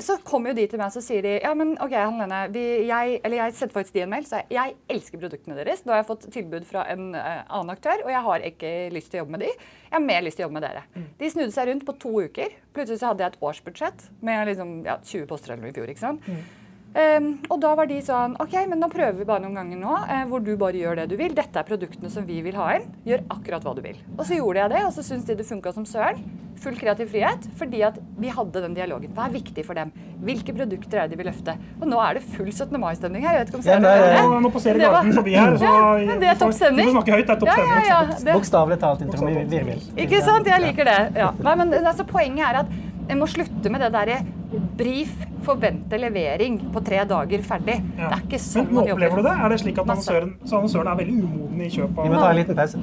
[0.02, 3.20] Så kommer jo de til meg og så sier de ja, men OK, Hanne jeg,
[3.24, 5.86] eller jeg sendte faktisk de en mail, så jeg, jeg elsker produktene deres.
[5.86, 9.22] Nå har jeg fått tilbud fra en annen aktør, og jeg har ikke lyst til
[9.22, 9.52] å jobbe med de.
[9.92, 10.84] Jeg har mer lyst til å jobbe med dere.
[10.96, 11.06] Mm.
[11.20, 12.58] De snudde seg rundt på to uker.
[12.74, 15.92] Plutselig så hadde jeg et årsbudsjett med liksom, ja, 20 poster eller noe i fjor.
[15.94, 16.26] ikke sant?
[16.92, 19.94] Um, og da var de sånn OK, men nå prøver vi bare noen ganger nå,
[20.12, 21.32] eh, hvor du bare gjør det du vil.
[21.38, 22.90] Dette er produktene som vi vil ha inn.
[23.08, 23.96] Gjør akkurat hva du vil.
[24.18, 26.20] Og så gjorde jeg det, og så syntes de det funka som søren.
[26.62, 27.48] Full kreativ frihet.
[27.58, 29.14] Fordi at vi hadde den dialogen.
[29.16, 29.94] Hva er viktig for dem?
[30.22, 31.56] Hvilke produkter er det de vil løfte?
[31.80, 32.76] Og nå er det full 17.
[32.84, 33.40] mai-stemning her.
[33.40, 34.22] Jeg vet ikke om Ja, Søren nei, hører det?
[34.28, 35.58] Nå, nå passerer Det Garden forbi her.
[35.58, 35.82] Så Ja,
[36.12, 36.86] men det er topp stemning.
[36.86, 37.26] Du får snakke høyt.
[37.26, 37.88] Det er topp Ja, stemning.
[37.88, 38.20] ja, ja.
[38.20, 39.02] Det, Bokstavelig talt
[40.06, 40.52] ikke sant?
[40.52, 41.00] Jeg liker det.
[41.24, 41.32] Ja.
[41.40, 42.80] Nei, men altså, poenget er at
[43.12, 44.22] en må slutte med det derre
[44.80, 45.12] brief,
[45.46, 47.78] forvente levering på tre dager, ferdig.
[47.98, 48.12] Ja.
[48.12, 49.34] Det er ikke sånn Men man opplever du det?
[49.36, 52.30] Er det slik at annonsøren, så annonsøren er veldig umoden i kjøp Vi må ta
[52.32, 52.82] en liten pause.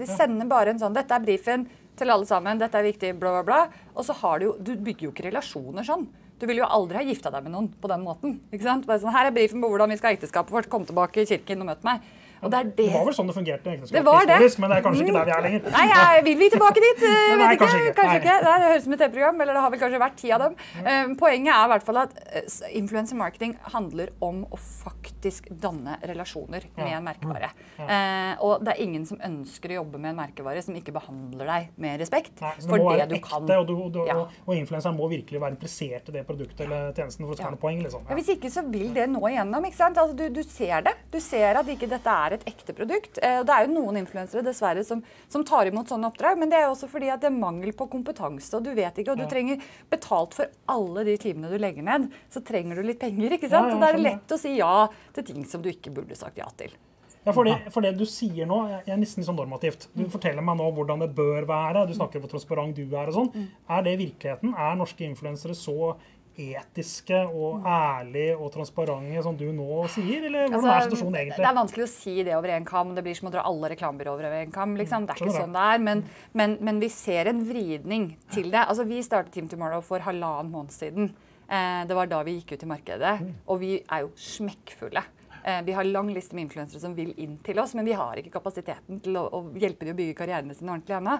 [0.00, 1.66] De sender bare en sånn 'Dette er brifen
[1.98, 2.58] til alle sammen.
[2.58, 3.60] Dette er viktig', bla, bla, bla.
[3.94, 6.06] Og så har du jo Du bygger jo ikke relasjoner sånn.
[6.40, 8.40] Du vil jo aldri ha gifta deg med noen på den måten.
[8.52, 8.86] ikke sant?
[8.86, 10.70] Bare sånn, 'Her er brifen på hvordan vi skal ha ekteskapet vårt.
[10.70, 12.00] Kom tilbake i kirken og møt meg'.
[12.42, 13.78] Og det er det Det var vel sånn det fungerte det.
[13.80, 15.70] men det er kanskje ikke der vi er lenger.
[15.74, 17.02] Nei, jeg, vil vi tilbake dit?
[17.10, 17.66] Eh, Nei, vet ikke.
[17.66, 17.94] kanskje ikke.
[18.00, 18.34] Kanskje ikke.
[18.44, 20.40] Nei, det høres ut som et TV-program, eller det har vel kanskje vært ti av
[20.44, 20.54] dem.
[20.86, 25.96] Um, poenget er i hvert fall at eh, influencer marketing handler om å faktisk danne
[26.06, 27.50] relasjoner med en merkevare.
[27.80, 31.50] Eh, og det er ingen som ønsker å jobbe med en merkevare som ikke behandler
[31.50, 33.50] deg med respekt Nei, det for det du ekte, kan.
[33.58, 34.16] og, du, du, Ja.
[34.22, 37.50] og, og influenseren må virkelig være interessert i det produktet eller tjenesten for å Ja.
[37.54, 37.82] noe poeng.
[37.84, 38.04] liksom.
[38.08, 39.64] Ja, hvis ikke så vil det nå igjennom.
[39.66, 39.98] ikke sant?
[40.00, 40.94] Altså, du, du ser det.
[41.12, 43.20] Du ser at ikke dette er et ekte produkt.
[43.22, 46.52] Eh, og det er jo noen influensere dessverre som, som tar imot sånne oppdrag, men
[46.52, 49.14] det er jo også fordi at det er mangel på kompetanse, og du vet ikke,
[49.14, 53.00] og du trenger betalt for alle de timene du legger ned, så trenger du litt
[53.02, 53.72] penger, ikke sant?
[53.72, 54.74] Så og da er det lett å si ja
[55.16, 56.72] til ting som du ikke burde sagt ja til.
[57.20, 59.90] Ja, for det, for det du sier nå, er nesten sånn normativt.
[59.92, 63.10] Du forteller meg nå hvordan det bør være, du snakker om hvor transparent du er
[63.10, 63.28] og sånn.
[63.34, 63.50] Mm.
[63.76, 64.54] Er det virkeligheten?
[64.56, 65.92] Er norske influensere så
[66.40, 71.40] etiske og ærlige og transparente som du nå sier, eller hvordan er situasjonen egentlig?
[71.40, 72.94] Det er vanskelig å si det over en kam.
[72.96, 74.76] Det blir som å dra alle reklamebyråer over en kam.
[74.80, 75.08] Liksom.
[75.08, 75.84] Det er ikke sånn det er.
[75.90, 76.04] Men,
[76.36, 78.64] men, men vi ser en vridning til det.
[78.66, 81.12] Altså, vi startet Team Tomorrow for halvannen måned siden.
[81.50, 83.16] Eh, det var da vi gikk ut i markedet.
[83.50, 85.02] Og vi er jo smekkfulle.
[85.42, 88.20] Eh, vi har lang liste med influensere som vil inn til oss, men vi har
[88.20, 91.16] ikke kapasiteten til å, å hjelpe dem å bygge karrierene sine ordentlig ennå.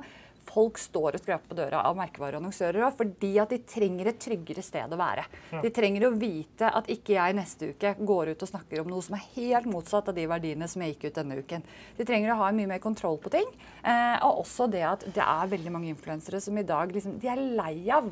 [0.48, 4.64] Folk står og skraper på døra av merkevareannonsører også, fordi at de trenger et tryggere
[4.64, 5.26] sted å være.
[5.62, 9.04] De trenger å vite at ikke jeg neste uke går ut og snakker om noe
[9.04, 11.66] som er helt motsatt av de verdiene som jeg gikk ut denne uken.
[11.98, 13.46] De trenger å ha mye mer kontroll på ting.
[13.84, 17.30] Eh, og også det at det er veldig mange influensere som i dag liksom, de
[17.30, 18.10] er lei av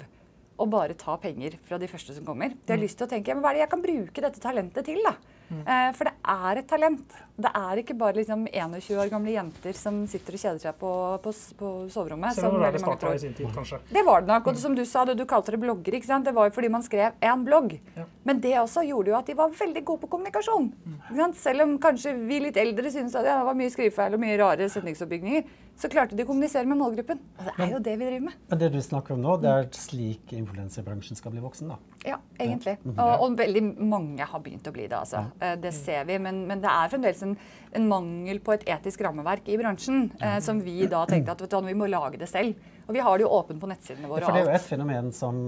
[0.58, 2.54] å bare ta penger fra de første som kommer.
[2.66, 4.88] De har lyst til å tenke men hva er det jeg kan bruke dette talentet
[4.88, 5.02] til.
[5.06, 5.14] da?
[5.48, 7.16] Eh, for det er et talent.
[7.38, 10.90] Det er ikke bare liksom 21 år gamle jenter som sitter og kjeder seg på,
[11.24, 12.36] på, på soverommet.
[12.36, 13.80] Selv om det var det starta i sin tid, kanskje.
[13.92, 14.50] Det var det nok.
[14.50, 15.98] Og som du sa, du kalte det blogger.
[15.98, 16.26] ikke sant?
[16.28, 17.78] Det var jo fordi man skrev en blogg.
[17.96, 18.08] Ja.
[18.28, 20.68] Men det også gjorde jo at de var veldig gode på kommunikasjon.
[21.14, 21.40] Sant?
[21.40, 24.68] Selv om kanskje vi litt eldre syntes at det var mye skrivefeil og mye rare
[24.72, 25.48] setningsoppbygninger,
[25.78, 27.20] så klarte de å kommunisere med målgruppen.
[27.38, 28.38] Og det er jo det vi driver med.
[28.50, 31.76] Men det du snakker om nå, det er slik influenserbransjen skal bli voksen, da?
[32.06, 32.74] Ja, egentlig.
[32.96, 35.22] Og, og veldig mange har begynt å bli det, altså.
[35.38, 36.18] Eh, Det ser vi.
[36.24, 37.36] Men, men det er fremdeles en,
[37.78, 41.54] en mangel på et etisk rammeverk i bransjen, eh, som vi da tenkte at vet
[41.54, 42.58] du, vi må lage det selv.
[42.88, 44.24] Og vi har det jo åpent på nettsidene våre.
[44.26, 45.38] For det er jo et fenomen som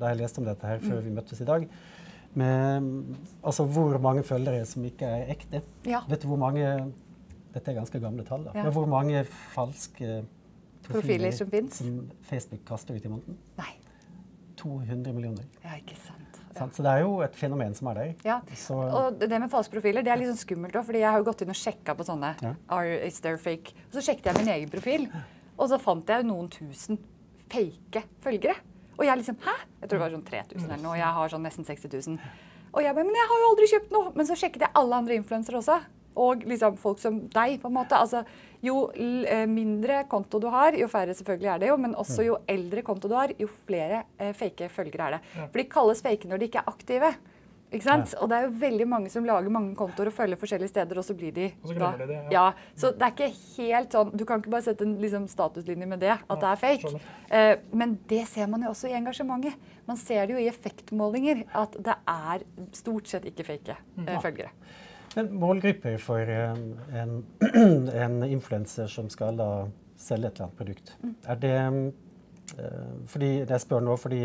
[0.00, 1.66] Da jeg leste om dette her før vi møttes i dag
[2.38, 5.64] med altså hvor mange følgere som ikke er ekte.
[5.88, 6.04] Ja.
[6.06, 6.92] Vet du hvor mange
[7.54, 8.54] Dette er ganske gamle tall, da.
[8.54, 8.70] Ja.
[8.74, 10.20] Hvor mange falske
[10.86, 13.36] Profiler som som Facebook kaster ut i måneden?
[13.58, 13.74] Nei.
[14.56, 15.44] 200 millioner.
[15.64, 16.38] Ja, ikke sant.
[16.54, 16.66] Ja.
[16.74, 18.14] Så det er jo et fenomen som er der.
[18.26, 21.10] Ja, Så, og det med falske profiler det er litt sånn skummelt òg, fordi jeg
[21.14, 22.32] har jo gått inn og sjekka på sånne.
[22.42, 22.54] Ja.
[22.74, 23.72] Are, is there fake?
[23.88, 25.06] Og så sjekket jeg min egen profil,
[25.56, 26.98] og så fant jeg noen tusen
[27.50, 28.58] fake følgere.
[28.98, 29.54] Og jeg liksom Hæ?
[29.80, 32.18] Jeg tror det var sånn 3000 eller noe, og jeg har sånn nesten 60 000.
[32.74, 34.12] Og jeg bare Men jeg har jo aldri kjøpt noe!
[34.18, 35.78] Men så sjekket jeg alle andre influensere også.
[36.18, 37.98] Og liksom folk som deg, på en måte.
[37.98, 38.24] Altså,
[38.64, 42.38] jo eh, mindre konto du har, jo færre selvfølgelig er det jo, men også jo
[42.50, 45.20] eldre konto du har, jo flere eh, fake følgere er det.
[45.38, 47.14] For de kalles fake når de ikke er aktive.
[47.70, 48.14] Ikke sant?
[48.18, 51.06] Og det er jo veldig mange som lager mange kontoer og følger forskjellige steder, og
[51.06, 52.30] så blir de Og så da, de det, ja.
[52.34, 52.74] ja.
[52.74, 53.28] Så det er ikke
[53.60, 56.60] helt sånn Du kan ikke bare sette en liksom, statuslinje med det, at det er
[56.64, 56.92] fake.
[57.30, 59.70] Eh, men det ser man jo også i engasjementet.
[59.86, 64.50] Man ser det jo i effektmålinger at det er stort sett ikke fake eh, følgere.
[65.16, 67.16] Men målgruppe for en, en,
[68.04, 69.50] en influenser som skal da
[70.00, 70.92] selge et eller annet produkt,
[71.26, 71.56] er det
[72.58, 74.22] eh, fordi, Jeg spør nå fordi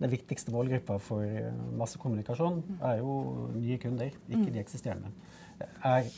[0.00, 3.18] den viktigste målgruppa for eh, massekommunikasjon er jo
[3.54, 5.12] nye kunder, ikke de eksisterende.
[5.84, 6.08] Er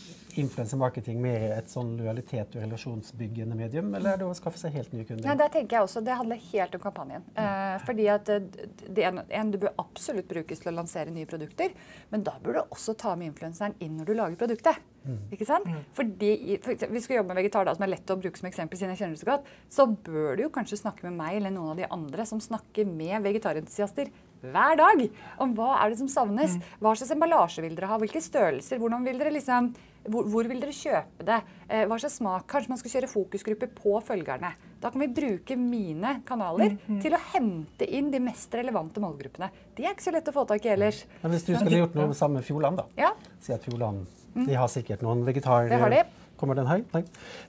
[0.42, 4.92] influensermarketing mer et sånn lojalitet og relasjonsbyggende medium, eller er det å skaffe seg helt
[4.94, 5.26] nye kunder?
[5.28, 7.24] Nei, der tenker jeg også, Det handler helt om kampanjen.
[7.34, 8.50] Eh, fordi at eh,
[8.86, 11.74] det, en, en, det bør absolutt brukes til å lansere nye produkter,
[12.12, 14.84] men da bør du også ta med influenseren inn når du lager produktet.
[15.30, 15.68] Ikke sant?
[15.94, 16.30] Fordi,
[16.64, 18.78] for eksempel, Vi skal jobbe med vegetar, da, som er lett å bruke som eksempel,
[18.78, 19.50] siden jeg kjenner det så godt.
[19.70, 22.88] Så bør du jo kanskje snakke med meg eller noen av de andre som snakker
[22.88, 24.10] med vegetarentusiaster
[24.42, 25.04] hver dag.
[25.42, 26.56] Om hva er det som savnes.
[26.80, 28.00] Hva slags emballasje vil dere ha?
[28.02, 28.80] Hvilke størrelser?
[28.82, 29.70] Hvordan vil dere liksom
[30.12, 31.38] hvor, hvor vil dere kjøpe det?
[31.68, 32.46] Eh, hva slags smak?
[32.50, 34.52] Kanskje man skal kjøre fokusgrupper på følgerne.
[34.82, 39.48] Da kan vi bruke mine kanaler til å hente inn de mest relevante målgruppene.
[39.76, 41.04] De er ikke så lett å få tak i ellers.
[41.22, 42.86] Men hvis du skulle gjort noe sammen med Fjordland, da.
[43.06, 45.70] Ja, Si at Fjordland De har sikkert noen vegetarer...
[45.72, 46.02] Det har de.
[46.36, 46.82] Kommer den her?
[46.92, 47.02] Nei.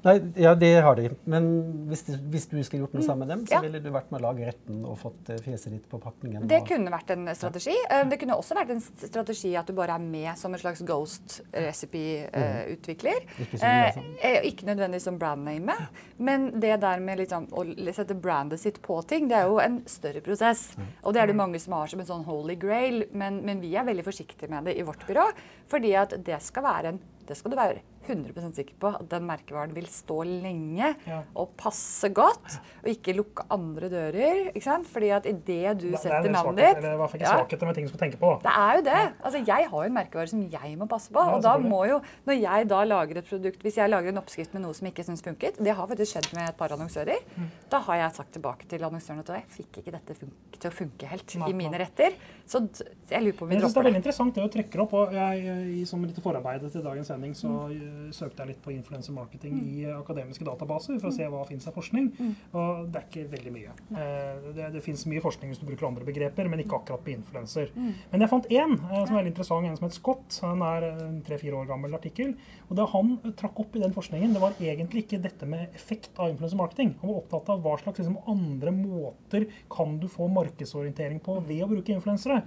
[0.06, 1.10] Nei, ja, det har de.
[1.26, 1.48] Men
[1.90, 3.58] hvis, de, hvis du skulle gjort noe sammen med dem, så Mm.
[3.58, 3.62] Ja.
[3.68, 6.48] ville du vært med å lage retten og fått eh, fjeset ditt på pakningen.
[6.48, 7.76] Det og- kunne vært en strategi.
[7.90, 8.04] Ja.
[8.04, 11.42] Det kunne også vært en strategi at du bare er med som en slags ghost
[11.54, 13.26] recipe-utvikler.
[13.42, 13.84] Ikke sånn.
[13.88, 14.04] altså.
[14.48, 15.76] ikke nødvendigvis som brandname,
[16.20, 19.82] men det der med liksom å sette brandet sitt på ting, det er jo en
[19.90, 20.70] større prosess.
[21.04, 23.76] Og det er det mange som har som en sånn holy grail, men, men vi
[23.76, 25.28] er veldig forsiktige med det i vårt byrå.
[25.72, 27.82] Fordi at det skal være en det skal du være
[28.16, 31.24] 100% sikker på at den merkevaren vil stå lenge Ja.
[31.36, 34.52] og passe godt, og ikke lukke andre dører.
[34.54, 34.88] ikke sant?
[34.88, 37.20] Fordi at idet du Det- det er setter navnet ditt ditt er i hvert fall
[37.20, 37.38] ikke Ja.
[37.46, 38.42] svakheter, med ting som skal tenke på.
[38.42, 39.14] det er jo det.
[39.24, 41.20] Altså, jeg har jo en merkevare som jeg må passe på.
[41.26, 44.18] Ja, og da må jo, når jeg da lager et produkt, Hvis jeg lager en
[44.18, 47.18] oppskrift med noe som ikke syns funket, det har faktisk skjedd med et par annonsører,
[47.38, 47.48] Mm.
[47.70, 50.16] da har jeg sagt tilbake til annonsøren at jeg fikk ikke dette
[50.60, 51.80] til å funke helt Nei, i mine nei.
[51.80, 52.14] retter.
[52.48, 52.70] Så
[53.10, 54.82] jeg lurer på om vi Men jeg synes det er veldig interessant det du trekker
[54.82, 54.94] opp.
[54.94, 58.72] og jeg, I som litt forarbeid til dagens sending så eh, søkte jeg litt på
[58.74, 62.12] influencer marketing i eh, akademiske databaser for å se hva finnes av forskning.
[62.54, 63.76] Og det er ikke veldig mye.
[63.92, 67.14] Eh, det det finnes mye forskning hvis du bruker andre begreper, men ikke akkurat på
[67.16, 67.72] influenser.
[68.12, 70.40] Men jeg fant én eh, som er veldig interessant, en som het Scott.
[70.44, 72.36] Han er en tre-fire år gammel artikkel.
[72.70, 76.12] Og det han trakk opp i den forskningen, det var egentlig ikke dette med effekt
[76.20, 76.96] av influencer marketing.
[77.02, 81.64] Han var opptatt av hva slags liksom, andre måter kan du få markedsorientering på ved
[81.64, 82.42] å bruke influensere.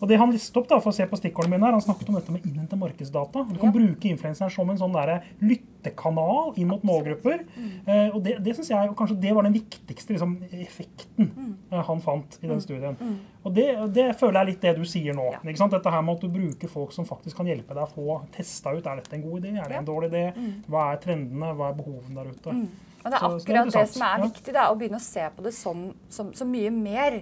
[0.00, 2.10] Og det han listet opp, da, for å se på stikkordene mine her, han snakket
[2.12, 3.44] om dette med innhente markedsdata.
[3.50, 3.74] Du kan Ja.
[3.74, 7.42] bruke influenseren som en sånn der lyttekanal inn mot målgrupper.
[7.86, 11.28] Eh, og det, det synes jeg og kanskje det var den viktigste liksom, effekten
[11.70, 12.96] eh, han fant i den studien.
[13.44, 15.26] Og det, det føler jeg litt det du sier nå.
[15.34, 15.68] Ja.
[15.74, 18.72] Dette her med at du bruker folk som faktisk kan hjelpe deg å få testa
[18.76, 20.24] ut er dette en god idé, er det en dårlig idé,
[20.70, 22.54] hva er trendene, hva er behovene der ute.
[23.04, 24.96] Men det er Så- så det er akkurat det, som er viktig, da, å begynne
[24.96, 27.18] å se på det som, som, som mye mer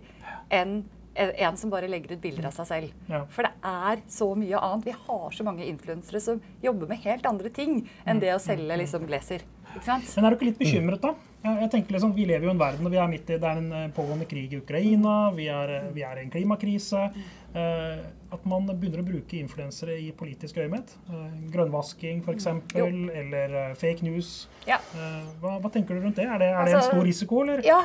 [0.51, 2.92] enn en som bare legger ut bilder av seg selv.
[3.11, 3.25] Ja.
[3.33, 4.87] For det er så mye annet.
[4.88, 8.79] Vi har så mange influensere som jobber med helt andre ting enn det å selge
[8.81, 9.44] liksom blazer.
[9.72, 11.14] Men er du ikke litt bekymret, da?
[11.42, 13.38] Jeg, jeg tenker liksom, Vi lever jo i en verden og vi er midt i
[13.40, 16.33] det er en eh, pågående krig i Ukraina, vi er, eh, vi er i en
[16.33, 17.07] klimakrise.
[17.53, 20.95] Eh, at man begynner å bruke influensere i politisk øyemed?
[21.12, 24.33] Eh, grønnvasking f.eks., eller eh, fake news.
[24.64, 24.79] Ja.
[24.97, 26.25] Eh, hva, hva, tenker du rundt det?
[26.25, 27.62] Er det, er det altså, en stor risiko, eller?
[27.66, 27.81] Ja,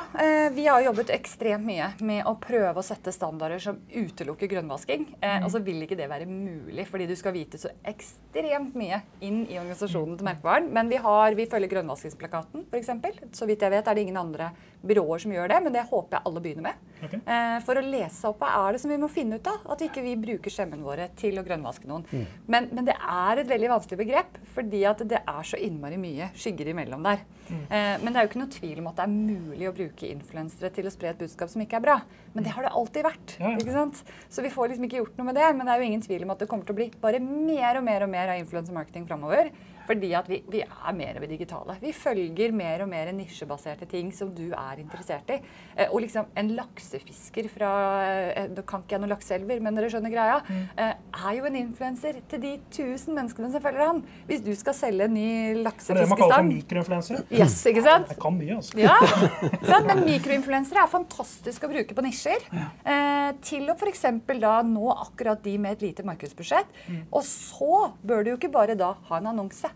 [0.56, 5.08] vi har jobbet ekstremt mye med å prøve å sette standarder som utelukker grønnvasking.
[5.20, 5.46] Mm.
[5.46, 9.44] Og så vil ikke det være mulig, fordi du skal vite så ekstremt mye inn
[9.50, 10.72] i organisasjonen til merkevaren.
[10.74, 12.94] Men vi, har, vi følger grønnvaskingsplakaten, f.eks.
[13.36, 14.54] Så vidt jeg vet er det ingen andre
[14.88, 16.86] byråer som gjør det, men det håper jeg alle begynner med.
[16.98, 17.22] Okay.
[17.66, 19.66] For å lese opp hva er det som vi må finne ut av.
[19.74, 22.06] At ikke vi bruker skjemmene våre til å grønnvaske noen.
[22.12, 22.26] Mm.
[22.46, 26.30] Men, men, det er et veldig vanskelig begrep, fordi at det er så innmari mye
[26.38, 27.24] skygger imellom der.
[27.48, 27.64] Mm.
[27.64, 30.12] Eh, men det er jo ikke noe tvil om at det er mulig å bruke
[30.12, 31.98] influensere til å spre et budskap som ikke er bra.
[32.36, 33.38] Men det har det alltid vært.
[33.40, 33.62] Ja, ja.
[33.62, 34.04] ikke sant?
[34.30, 35.48] Så vi får liksom ikke gjort noe med det.
[35.56, 37.80] Men det er jo ingen tvil om at det kommer til å bli bare mer
[37.80, 39.52] og mer og mer av influensermarketing framover.
[39.88, 41.78] Fordi at vi, vi, er mer ved digitale.
[41.82, 45.40] Vi følger mer og mer nisjebaserte ting som du er interessert i.
[45.76, 47.72] Eh, og liksom en laksefisker fra
[48.08, 50.40] eh, Nå kan ikke jeg noen lakseelver, men dere skjønner greia.
[50.48, 50.64] Mm.
[50.84, 50.94] Eh,
[51.28, 54.04] er jo en influenser til de tusen menneskene som følger han.
[54.30, 55.30] Hvis du skal selge en ny
[55.64, 57.24] laksefiskestang Det er det man kaller for mikroinfluenser.
[57.32, 58.12] Yes, ikke sant?
[58.12, 58.78] Jeg kan mye, altså.
[58.82, 58.98] Ja,
[59.72, 59.88] sant?
[59.88, 62.48] Men mikroinfluensere er fantastisk å bruke på nisjer.
[62.58, 64.06] Eh, til å f.eks.
[64.38, 66.70] da nå akkurat de med et lite markedsbudsjett.
[66.88, 67.02] Mm.
[67.12, 69.72] Og så bør du jo ikke bare da ha en annonse.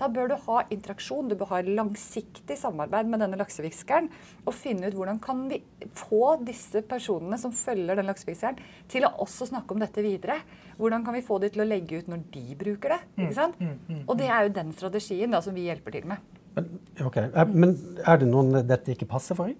[0.00, 4.10] Da bør du ha interaksjon, du bør ha langsiktig samarbeid med denne laksefiskeren.
[4.44, 5.60] Og finne ut hvordan kan vi
[5.96, 8.58] få disse personene som følger den laksefiskeren,
[8.90, 10.40] til å også snakke om dette videre.
[10.78, 13.02] Hvordan kan vi få de til å legge ut når de bruker det?
[13.18, 13.60] ikke sant?
[13.60, 16.34] Mm, mm, mm, og det er jo den strategien da, som vi hjelper til med.
[16.54, 16.68] Men,
[17.02, 17.30] okay.
[17.54, 17.74] Men
[18.06, 19.50] er det noen dette ikke passer for?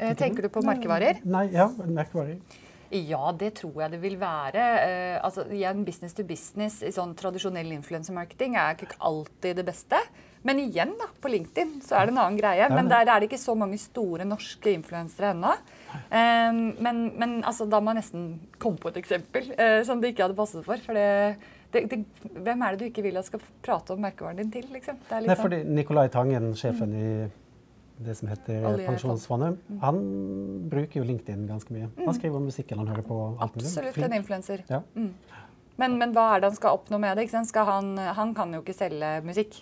[0.00, 1.20] Eh, tenker du på merkevarer?
[1.28, 2.38] Nei, ja, merkevarer.
[2.90, 4.64] Ja, det tror jeg det vil være.
[4.80, 10.00] Uh, altså, igjen, Business to business i sånn tradisjonell influensemarketing er ikke alltid det beste.
[10.42, 12.66] Men igjen, da, på LinkedIn så er det en annen greie.
[12.72, 15.52] Men der er det ikke så mange store norske influensere ennå.
[15.92, 18.28] Eh, men, men altså, da må jeg nesten
[18.62, 20.80] komme på et eksempel eh, som det ikke hadde passet for.
[20.86, 21.36] for det
[21.70, 22.00] det, det,
[22.34, 24.64] hvem er det du ikke vil at skal prate om merkevaren din til?
[24.74, 24.96] Liksom?
[25.10, 25.36] Nei, sånn.
[25.38, 27.10] fordi Nicolai Tangen, sjefen i
[28.00, 29.80] det som heter Pensjonsfondet, mm.
[29.82, 30.00] han
[30.72, 31.88] bruker jo LinkedIn ganske mye.
[31.98, 32.16] Han mm.
[32.16, 33.18] skriver om musikken han hører på.
[33.44, 34.64] Absolutt en influenser.
[34.70, 34.82] Ja.
[34.96, 35.12] Mm.
[35.80, 37.28] Men, men, hva er det han skal oppnå med det?
[37.56, 39.60] Han, han, kan jo ikke selge musikk.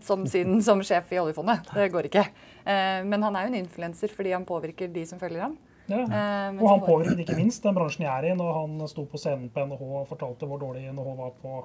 [0.00, 1.70] Som, sin, som sjef i oljefondet.
[1.74, 2.24] Det går ikke.
[2.64, 5.56] Eh, men han er jo en influenser fordi han påvirker de som følger ham.
[5.86, 6.00] Ja.
[6.00, 9.20] Eh, og han påvirket ikke minst den bransjen jeg er i, når han sto på
[9.20, 11.58] scenen på NHH og fortalte hvor dårlig NHH var på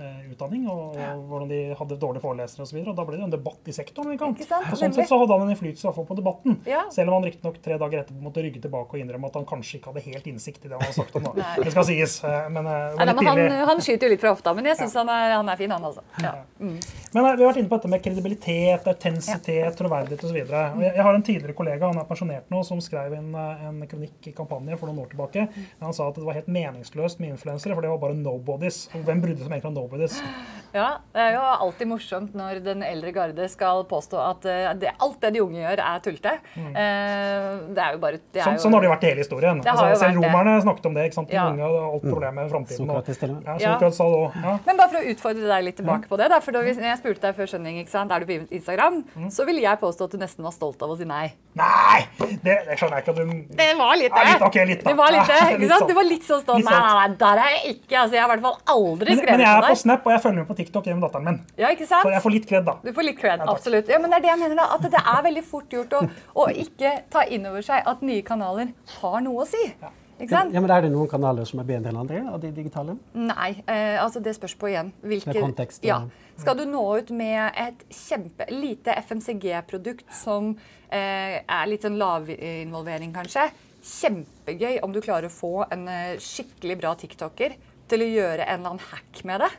[0.00, 2.78] utdanning, og, og, hvordan de hadde dårlige forelesere osv.
[2.86, 4.14] Da ble det en debatt i sektoren.
[4.16, 4.70] Ikke sant?
[4.72, 6.58] Og sånn sett så hadde han en innflytelse på debatten.
[6.68, 6.84] Ja.
[6.94, 9.78] Selv om han riktignok tre dager etterpå måtte rygge tilbake og innrømme at han kanskje
[9.78, 11.46] ikke hadde helt innsikt i det han hadde sagt om det.
[11.66, 12.16] det skal sies.
[12.26, 14.96] Eh, men, eh, Nei, men han, han, skyter jo litt fra hofta, men jeg syns
[14.96, 15.04] ja.
[15.04, 16.04] han, han, er fin, han altså.
[16.22, 16.34] Ja.
[16.58, 16.78] Mm.
[17.12, 20.40] Men vi har vært inne på dette med kredibilitet, autentisitet, troverdighet osv.
[20.40, 24.30] Jeg, jeg har en tidligere kollega, han er pensjonert nå, som skrev en, en kronikk
[24.30, 25.46] i kampanje for noen år tilbake.
[25.82, 28.84] Han sa at det var helt meningsløst med influensere, for det var bare nobodies.
[28.92, 30.22] Hvem brydde seg egentlig om nobodies?
[30.72, 34.94] Ja, Det er jo alltid morsomt når den eldre garde skal påstå at uh, det,
[35.04, 36.32] alt det de unge gjør, er tullete.
[36.56, 36.70] Mm.
[36.72, 39.62] Uh, det er jo bare det er sånn, jo, sånn har det vært hele historien.
[39.62, 40.64] Altså, selv romerne det.
[40.66, 41.06] snakket om det.
[41.10, 41.30] ikke sant?
[41.32, 41.46] De ja.
[41.50, 42.92] unge hadde alt problemet med framtiden.
[42.92, 43.74] Ja, ja.
[43.76, 44.56] ja.
[44.66, 46.30] Men bare for å utfordre deg litt tilbake på det.
[46.32, 48.12] Da, for da jeg spurte deg før Skjønning ikke sant?
[48.12, 49.28] er du på Instagram, mm.
[49.32, 51.26] så ville jeg påstå at du nesten var stolt av å si nei.
[51.58, 52.00] Nei!
[52.16, 54.24] Det, det skjønner jeg ikke at du Det var litt det.
[54.28, 54.90] litt, okay, litt, da.
[54.90, 55.88] Det var litt det, ikke sant?
[55.90, 56.64] Du var litt sånn stolt.
[56.64, 57.96] Nei, nei, nei, der er jeg ikke.
[58.02, 60.14] Altså, jeg har i hvert fall aldri skrevet men, men jeg er på Snap, og
[60.14, 61.40] jeg følger med på TikTok gjennom datteren min.
[61.60, 62.06] Ja, ikke sant?
[62.06, 62.78] Så jeg får litt kred, da.
[62.82, 63.90] Du får litt cred, absolutt.
[63.92, 66.04] Ja, men det er det jeg mener da, at det er veldig fort gjort å,
[66.44, 69.66] å ikke ta inn over seg at nye kanaler har noe å si.
[69.82, 69.92] Ja.
[70.30, 72.94] Ja, men Er det noen kanaler som er bedre enn andre av de digitale?
[73.14, 74.92] Nei, eh, altså det spørs på igjen.
[75.02, 76.02] Hvilke, med kontekst, ja.
[76.38, 80.52] Skal du nå ut med et kjempe, lite FMCG-produkt som
[80.88, 83.48] eh, er litt sånn lavinvolvering, kanskje,
[83.82, 87.58] kjempegøy om du klarer å få en eh, skikkelig bra tiktoker
[87.90, 89.50] til å gjøre en eller annen hack med det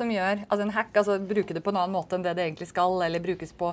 [0.00, 2.46] som gjør altså en hack, altså Bruke det på en annen måte enn det det
[2.48, 3.72] egentlig skal, eller brukes på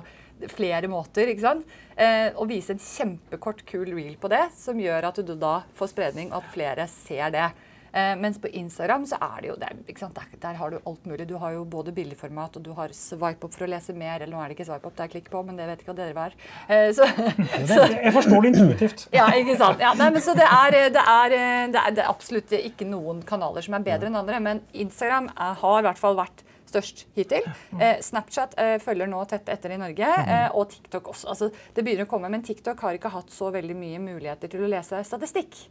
[0.52, 1.30] flere måter.
[1.32, 1.78] ikke sant?
[1.96, 5.92] Eh, og vise en kjempekort, kul reel på det, som gjør at du da får
[5.94, 7.48] spredning, og at flere ser det.
[7.92, 11.28] Eh, mens på Instagram så er det jo der, der, der, har du alt mulig.
[11.28, 14.20] Du har jo både bildeformat og du har swipe up for å lese mer.
[14.20, 15.94] Eller nå er det ikke swipe up, det er klikk på, men det vet ikke
[15.94, 16.36] hva dere er.
[16.68, 17.08] Eh, så,
[17.70, 19.06] så, jeg forstår det intuitivt.
[19.14, 19.82] Ja, ikke sant.
[19.84, 23.24] Ja, nei, men så det er, det, er, det, er, det er, absolutt ikke noen
[23.26, 24.42] kanaler som er bedre enn andre.
[24.44, 27.46] Men Instagram er, har i hvert fall vært størst hittil.
[27.78, 31.30] Eh, Snapchat eh, følger nå tett etter i Norge, eh, og TikTok også.
[31.32, 34.66] Altså, det begynner å komme, Men TikTok har ikke hatt så veldig mye muligheter til
[34.66, 35.64] å lese statistikk.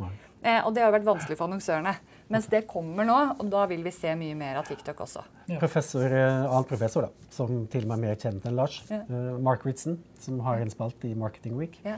[0.44, 1.96] Eh, og det har vært vanskelig for annonsørene.
[2.34, 5.24] Mens det kommer nå, og da vil vi se mye mer av TikTok også.
[5.48, 5.60] Ja.
[5.62, 9.02] Professor, eh, annen professor, da, som til og med er mer kjent enn Lars, ja.
[9.08, 11.80] Eh, Mark Ritson, som har en spalt i Marketing Week.
[11.86, 11.98] Ja.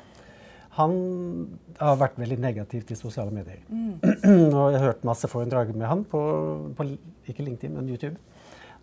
[0.77, 3.59] Han har vært veldig negativ til sosiale medier.
[3.69, 6.21] og jeg har hørt masse foredrag med han på,
[6.77, 6.85] på
[7.27, 8.15] ikke LinkedIn, men YouTube.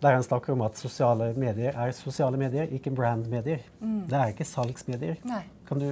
[0.01, 3.63] Der han snakker om at sosiale medier er sosiale medier, ikke brandmedier.
[4.09, 5.17] Det er ikke salgsmedier.
[5.25, 5.41] Nei.
[5.67, 5.87] Kan du,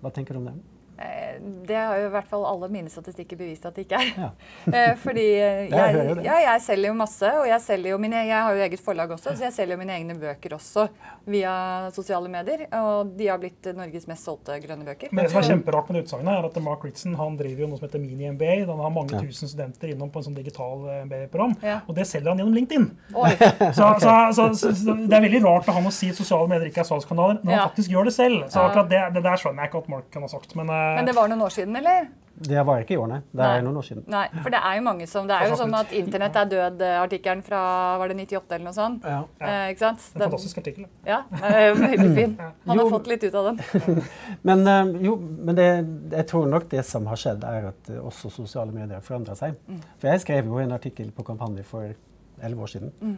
[0.00, 0.54] hva tenker du om det?
[0.98, 4.12] Eh, Det har jo i hvert fall alle mine statistikker bevist at det ikke er.
[4.18, 4.28] Ja.
[4.74, 5.24] Eh, Fordi
[5.74, 8.80] Jeg ja, jeg selger jo masse, og jeg, selger jo mine, jeg har jo eget
[8.80, 10.86] forlag også, så jeg selger jo mine egne bøker også
[11.26, 12.66] via sosiale medier.
[12.78, 15.08] Og de har blitt Norges mest solgte grønne bøker.
[15.12, 17.68] Men det som er kjemperart med det utsagnet, er at Mark Ritson han driver jo
[17.72, 18.56] noe som heter Mini-MBA.
[18.70, 19.20] Han har mange Ja.
[19.24, 21.56] tusen studenter innom på en sånn digital eh, MBA-program.
[21.62, 21.80] Ja.
[21.88, 22.86] Og det selger han gjennom LinkedIn.
[23.74, 26.48] Så, så, så, så, så det er veldig rart av han å si at sosiale
[26.50, 27.58] medier ikke er salgskanaler, når Ja.
[27.60, 28.44] han faktisk gjør det selv.
[28.50, 28.68] Så Ja.
[28.68, 30.54] akkurat det, det der skjønner jeg ikke at Mark kan ha sagt.
[30.56, 32.06] Men, Men det var noen år siden, eller?
[32.34, 33.18] Det var ikke i år, nei.
[33.30, 33.50] Det Nei.
[33.58, 34.04] er noen år siden.
[34.10, 37.42] Nei, for det er jo mange som Det er jo sånn at 'Internett er død'-artikkelen
[37.46, 37.60] fra
[38.00, 39.04] var det 98 eller noe sånt.
[39.06, 39.20] Ja.
[39.38, 40.00] Eh, ikke sant?
[40.14, 40.88] en fantastisk artikkel.
[41.06, 42.36] Ja, eh, veldig fin.
[42.66, 42.90] Han har Jo.
[42.90, 44.02] fått litt ut av den.
[44.48, 48.02] Men, eh, jo, men det, jeg tror nok det som har skjedd, er at eh,
[48.02, 49.54] også sosiale medier forandrer seg.
[49.98, 51.94] For jeg skrev jo en artikkel på kampanje for
[52.42, 53.16] elleve år siden mm.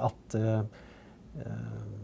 [0.00, 0.64] at uh,
[1.38, 2.01] eh,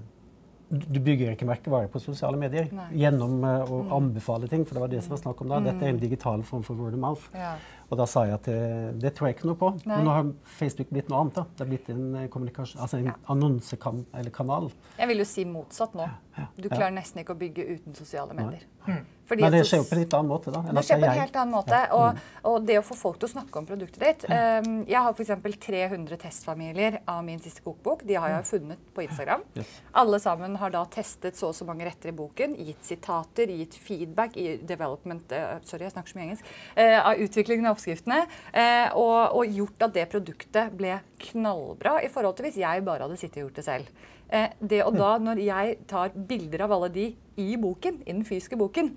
[0.68, 2.88] du bygger ikke merkevare på sosiale medier Nei.
[3.00, 5.60] gjennom uh, å anbefale ting, for det var det som var snakk om da.
[5.64, 7.28] Dette er en digital form for word of mouth.
[7.32, 7.54] Ja.
[7.88, 8.60] Og da sa jeg at det,
[9.00, 9.70] det tror jeg ikke noe på.
[9.86, 9.94] Nei.
[9.96, 11.38] Men nå har Facebook blitt noe annet.
[11.40, 11.46] da.
[11.56, 13.16] Det har blitt en, uh, altså en Ja.
[13.32, 14.68] annonsekam eller kanal.
[14.98, 16.08] Jeg vil jo si motsatt nå.
[16.58, 18.68] Du klarer nesten ikke å bygge uten sosiale medier.
[19.28, 20.62] Fordi Men det skjer jo på en litt annen måte, da.
[20.64, 21.80] Det skjer på en helt annen måte.
[21.96, 25.12] Og, og det å få folk til å snakke om produktet ditt um, Jeg har
[25.12, 25.58] f.eks.
[25.68, 28.06] 300 testfamilier av min siste kokebok.
[28.08, 29.44] De har jeg jo funnet på Instagram.
[30.00, 33.76] Alle sammen har da testet så og så mange retter i boken, gitt sitater, gitt
[33.80, 36.52] feedback i development uh, Sorry, jeg snakker så mye engelsk.
[36.76, 38.22] Uh, av utviklingen av oppskriftene.
[38.52, 43.04] Uh, og, og gjort at det produktet ble knallbra i forhold til hvis jeg bare
[43.04, 44.06] hadde sittet og gjort det selv.
[44.28, 47.06] Det og da, når jeg tar bilder av alle de
[47.40, 48.90] i boken, i den fysiske boken,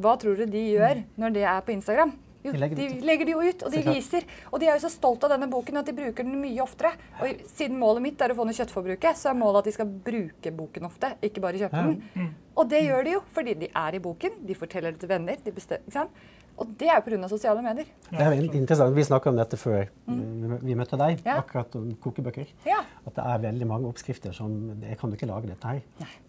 [0.00, 2.14] hva tror du de gjør når det er på Instagram?
[2.44, 4.24] Jo, De legger det de legger det jo ut, og de viser.
[4.52, 6.90] Og de er jo så stolt av denne boken at de bruker den mye oftere.
[7.22, 9.86] Og siden målet mitt er å få ned kjøttforbruket, så er målet at de skal
[9.86, 11.82] bruke boken ofte, ikke bare kjøpe Ja.
[11.86, 12.34] den.
[12.56, 15.36] Og det gjør de jo fordi de er i boken, de forteller det til venner,
[15.44, 16.10] de bestemmer, ikke sant?
[16.58, 17.28] Og det er jo pga.
[17.28, 17.86] sosiale medier.
[18.10, 18.94] Det er interessant.
[18.94, 21.24] Vi snakka om dette før vi, vi møtte deg, Mm.
[21.24, 21.38] Ja.
[21.40, 22.46] akkurat om kokebøker.
[22.66, 22.80] Ja.
[23.06, 25.80] At det er veldig mange oppskrifter som Jeg kan jo ikke lage dette her.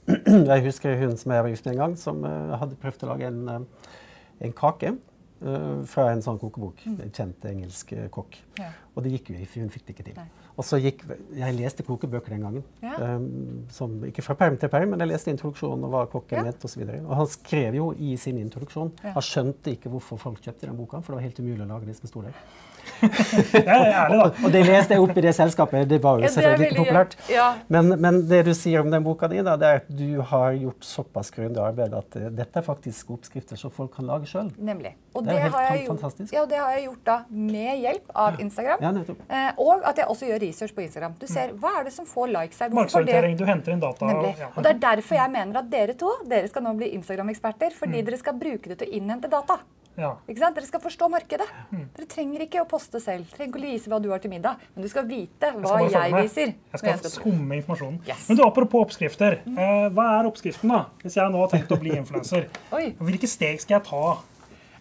[0.07, 3.07] Jeg husker hun som jeg var gift med en gang, som eh, hadde prøvd å
[3.17, 3.59] lage en, eh,
[4.47, 4.97] en kake
[5.89, 6.85] fra en sånn kokebok.
[6.93, 8.37] En kjent engelsk eh, kokk.
[8.95, 10.15] Og det gikk jo ikke, hun fikk det ikke til.
[10.19, 10.27] Nei.
[10.53, 10.99] Og så gikk
[11.33, 12.63] Jeg leste kokebøker den gangen.
[12.83, 13.15] Ja.
[13.15, 16.43] Um, som, ikke fra perm til perm, men jeg leste introduksjonen og hva kokken Ja.
[16.43, 16.83] mente osv.
[16.83, 19.13] Og, så og han skrev jo i sin introduksjon Ja.
[19.17, 21.89] Han skjønte ikke hvorfor folk kjøpte den boka, for det var helt umulig å lage
[21.89, 22.37] det som sto der.
[23.53, 24.25] Er da.
[24.43, 25.85] Og det leste jeg opp i det selskapet.
[25.89, 27.15] Det var jo er selvfølgelig ikke populært.
[27.31, 27.45] Ja.
[27.71, 30.57] Men, men det du sier om den boka di, da, det er at du har
[30.59, 34.51] gjort såpass grundig arbeid at uh, dette er faktisk oppskrifter som folk kan lage sjøl.
[34.57, 34.93] Nemlig.
[35.13, 36.33] Og Det er det, helt har jeg fan- gjort, fantastisk.
[36.35, 38.82] ja, og det har jeg gjort da med hjelp av Instagram.
[38.83, 39.21] Ja, nettopp.
[39.31, 41.13] Eh, og at jeg også gjør research på Instagram.
[41.21, 42.73] Du ser hva er det som får likes her.
[42.75, 43.37] Markedsorientering.
[43.39, 44.09] Du henter inn data.
[44.11, 44.49] Og, ja.
[44.53, 47.71] Og det er derfor jeg mener at dere to dere skal nå bli Instagram-eksperter.
[47.79, 48.05] Fordi Mm.
[48.11, 49.59] dere skal bruke det til å innhente data.
[49.95, 50.15] Ja.
[50.27, 50.55] Ikke sant?
[50.57, 51.45] Dere skal forstå markedet.
[51.71, 51.83] Mm.
[51.95, 53.27] Dere trenger ikke å poste selv.
[53.29, 54.57] Dere trenger ikke å vise hva du har til middag.
[54.75, 56.47] Men du skal vite hva jeg, jeg, viser.
[56.73, 57.99] Jeg skal, jeg skal skumme informasjonen.
[58.07, 58.27] Yes.
[58.27, 59.39] Men du, apropos oppskrifter.
[59.45, 60.85] Eh, hva er oppskriften, da?
[61.05, 62.49] Hvis jeg nå har tenkt å bli influenser.
[62.73, 64.17] Hvilke steg skal jeg ta?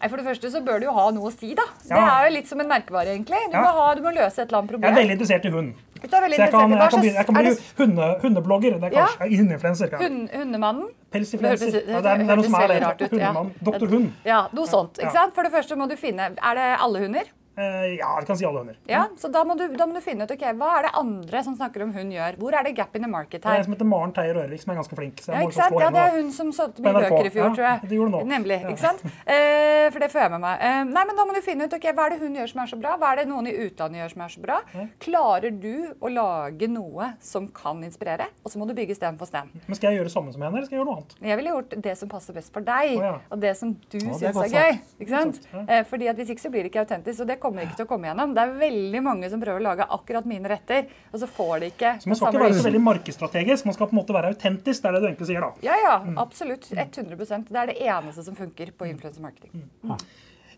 [0.03, 1.63] Nei, For det første så bør du jo ha noe å si, da.
[1.87, 3.39] Det er jo litt som en merkevare, egentlig.
[3.53, 3.63] Du, Ja.
[3.63, 4.83] må, ha, du må løse et eller annet problem.
[4.83, 5.75] Jeg er veldig interessert i hund.
[6.03, 8.81] Så jeg kan, jeg kan, bli, jeg kan bli det hunde, hundeblogger.
[8.81, 9.07] Det er Ja.
[9.07, 9.91] kanskje Hundeinfluenser.
[9.93, 10.09] kanskje.
[10.09, 10.89] hund, Hundemannen?
[11.13, 11.71] Pelsifluencer.
[11.71, 12.81] Det Ja, det, er, noe som er det.
[13.21, 13.45] ja.
[13.63, 14.11] Doktor Hund.
[14.25, 14.99] Ja, noe sånt.
[14.99, 15.35] Ikke sant?
[15.37, 17.23] For det første må du finne Er det alle hunder?
[17.57, 18.77] Eh, ja, vi kan si alle hunder.
[18.89, 21.43] Ja, så da må, du, da må du finne ut ok, hva er det andre
[21.45, 22.39] som snakker om hund gjør.
[22.41, 23.51] Hvor er det gap in the market her?
[23.51, 25.21] Det er en som heter Maren Teier Rørvik, som er ganske flink.
[25.27, 25.77] Ja, ikke sant?
[25.77, 27.91] ja, Det er hun som solgte mye bøker i fjor, Ja, tror jeg.
[27.91, 28.23] det gjorde nå.
[28.31, 28.59] Nemlig.
[28.63, 28.73] Ja.
[28.73, 29.05] ikke sant?
[29.05, 30.65] Eh, for det får jeg med meg.
[30.65, 32.63] Eh, nei, men Da må du finne ut ok, hva er det hun gjør som
[32.65, 32.95] er så bra.
[32.97, 34.57] Hva er det noen i utlandet gjør som er så bra.
[35.05, 38.31] Klarer du å lage noe som kan inspirere?
[38.47, 39.53] Og så må du bygge sten på sten.
[39.67, 41.15] Men skal jeg gjøre det samme som henne, eller skal jeg gjøre noe annet?
[41.21, 43.15] Jeg ville gjort det som passer best for deg, oh, ja.
[43.29, 44.81] og det som du er syns er gøy.
[45.05, 45.41] Ikke sant?
[45.69, 47.87] Eh, fordi at Hvis ikke så blir det ikke autentisk, og det kommer ikke til
[47.87, 48.33] å komme gjennom.
[48.37, 51.71] Det er veldig mange som prøver å lage akkurat mine retter, og så får de
[51.73, 54.33] ikke Så Man skal ikke være så veldig markedsstrategisk, man skal på en måte være
[54.33, 54.83] autentisk.
[54.83, 55.53] Det er det du egentlig sier, da.
[55.67, 56.17] Ja, ja, Mm.
[56.19, 56.71] absolutt.
[56.73, 59.69] 100% Det er det eneste som funker på influencer marketing.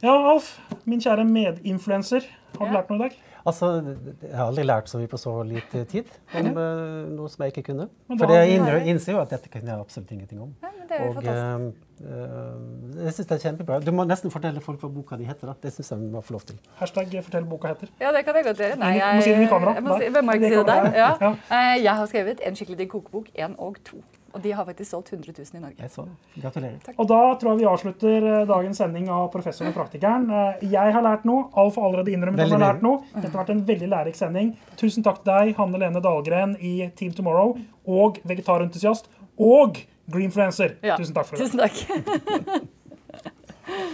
[0.02, 2.24] Ja, Alf, min kjære medinfluenser.
[2.58, 2.80] Har du Ja.
[2.82, 3.16] lært noe i dag?
[3.44, 3.68] Altså,
[4.24, 6.06] jeg har aldri lært så mye på så lite tid
[6.40, 7.86] om uh, noe som jeg ikke kunne.
[8.16, 8.54] For jeg
[8.88, 10.54] innser jo at dette kunne jeg absolutt ingenting om.
[10.64, 11.82] Ja, men det er jo Og fantastisk.
[12.00, 13.78] eh, eh, jeg syns det er kjempebra.
[13.84, 15.52] Du må nesten fortelle folk hva boka di heter.
[15.52, 15.54] da.
[15.60, 16.56] Det syns jeg vi må få lov til.
[16.80, 17.92] Hashtag fortell boka heter.
[18.00, 18.80] Ja, det kan jeg godt gjøre.
[18.80, 19.74] Nei, jeg, jeg, må jeg, si det i kamera.
[19.76, 20.90] jeg må si, hvem må ikke si det der?
[21.04, 21.12] Ja.
[21.60, 24.00] Eh, Jeg har skrevet en skikkelig digg kokebok, én og to.
[24.34, 25.76] Og de har faktisk solgt 100 000 i Norge.
[25.78, 26.04] Jeg så
[26.42, 26.78] gratulerer.
[26.82, 26.96] Gratulerer.
[26.98, 30.26] Og da tror jeg vi avslutter eh, dagens sending av Professoren og praktikeren.
[30.30, 31.44] Eh, Jeg har lært noe.
[31.54, 33.04] Alf har allerede innrømmet at han har lært noe.
[33.14, 34.50] Dette har vært en veldig lærerik sending.
[34.80, 37.54] Tusen takk til deg, Hanne Lene Dahlgren i Team Tomorrow,
[37.86, 39.06] og vegetarentusiast,
[39.38, 39.78] og
[40.10, 40.76] greenfluencer.
[40.82, 40.98] Ja.
[40.98, 41.46] Tusen takk for det.
[41.46, 42.64] Tusen takk.